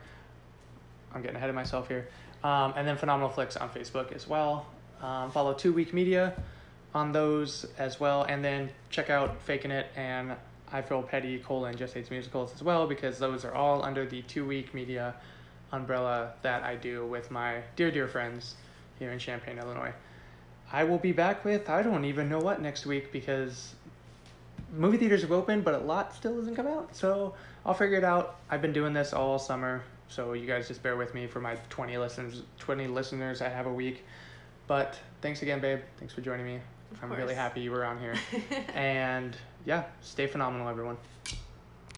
I'm 1.14 1.22
getting 1.22 1.38
ahead 1.38 1.50
of 1.50 1.56
myself 1.56 1.88
here. 1.88 2.08
Um, 2.44 2.74
and 2.76 2.88
then 2.88 2.98
Phenomenal 2.98 3.30
Flicks 3.30 3.58
on 3.58 3.70
Facebook 3.70 4.12
as 4.12 4.28
well. 4.28 4.66
Um, 5.02 5.32
follow 5.32 5.54
Two 5.54 5.74
Week 5.74 5.94
Media 5.94 6.34
on 6.94 7.12
those 7.12 7.66
as 7.78 8.00
well. 8.00 8.24
And 8.24 8.44
then 8.44 8.70
check 8.90 9.10
out 9.10 9.42
Faking 9.44 9.72
It 9.72 9.88
and 9.96 10.36
I 10.72 10.82
Feel 10.82 11.04
Petty, 11.04 11.40
colon, 11.40 11.76
Just 11.76 11.94
Hates 11.94 12.10
Musicals 12.10 12.54
as 12.54 12.64
well 12.64 12.88
because 12.88 13.20
those 13.20 13.44
are 13.46 13.54
all 13.54 13.84
under 13.84 14.06
the 14.06 14.22
Two 14.24 14.46
Week 14.46 14.74
Media 14.74 15.16
umbrella 15.72 16.34
that 16.42 16.64
I 16.64 16.76
do 16.76 17.06
with 17.06 17.32
my 17.32 17.62
dear, 17.76 17.92
dear 17.92 18.08
friends 18.08 18.56
here 19.00 19.12
in 19.12 19.20
Champaign, 19.20 19.58
Illinois. 19.58 19.94
I 20.72 20.84
will 20.86 20.98
be 20.98 21.12
back 21.12 21.44
with, 21.44 21.70
I 21.70 21.82
don't 21.82 22.06
even 22.06 22.30
know 22.30 22.40
what 22.40 22.62
next 22.62 22.86
week 22.86 23.12
because 23.12 23.76
movie 24.74 24.98
theaters 24.98 25.22
have 25.22 25.32
opened, 25.32 25.66
but 25.66 25.74
a 25.74 25.80
lot 25.80 26.14
still 26.16 26.38
hasn't 26.38 26.56
come 26.56 26.68
out. 26.68 26.96
So 26.96 27.36
I'll 27.66 27.74
figure 27.74 27.98
it 27.98 28.04
out. 28.04 28.38
I've 28.50 28.62
been 28.62 28.74
doing 28.74 28.94
this 28.94 29.14
all 29.14 29.38
summer, 29.38 29.84
so 30.12 30.34
you 30.34 30.46
guys 30.46 30.68
just 30.68 30.84
bear 30.84 30.98
with 30.98 31.16
me 31.16 31.26
for 31.26 31.40
my 31.40 31.56
20 31.70 31.98
listeners, 31.98 32.44
20 32.60 32.88
listeners 32.88 33.42
I 33.42 33.48
have 33.48 33.66
a 33.66 33.74
week. 33.74 34.06
But 34.68 35.00
thanks 35.22 35.42
again, 35.42 35.62
babe. 35.62 35.80
Thanks 35.98 36.14
for 36.14 36.22
joining 36.22 36.46
me. 36.46 36.60
Of 36.92 37.04
I'm 37.04 37.12
really 37.14 37.36
happy 37.36 37.62
you 37.62 37.72
were 37.72 37.86
on 37.86 38.00
here. 38.00 38.16
and 38.76 39.36
yeah, 39.66 39.86
stay 40.02 40.28
phenomenal, 40.28 40.68
everyone. 40.68 40.98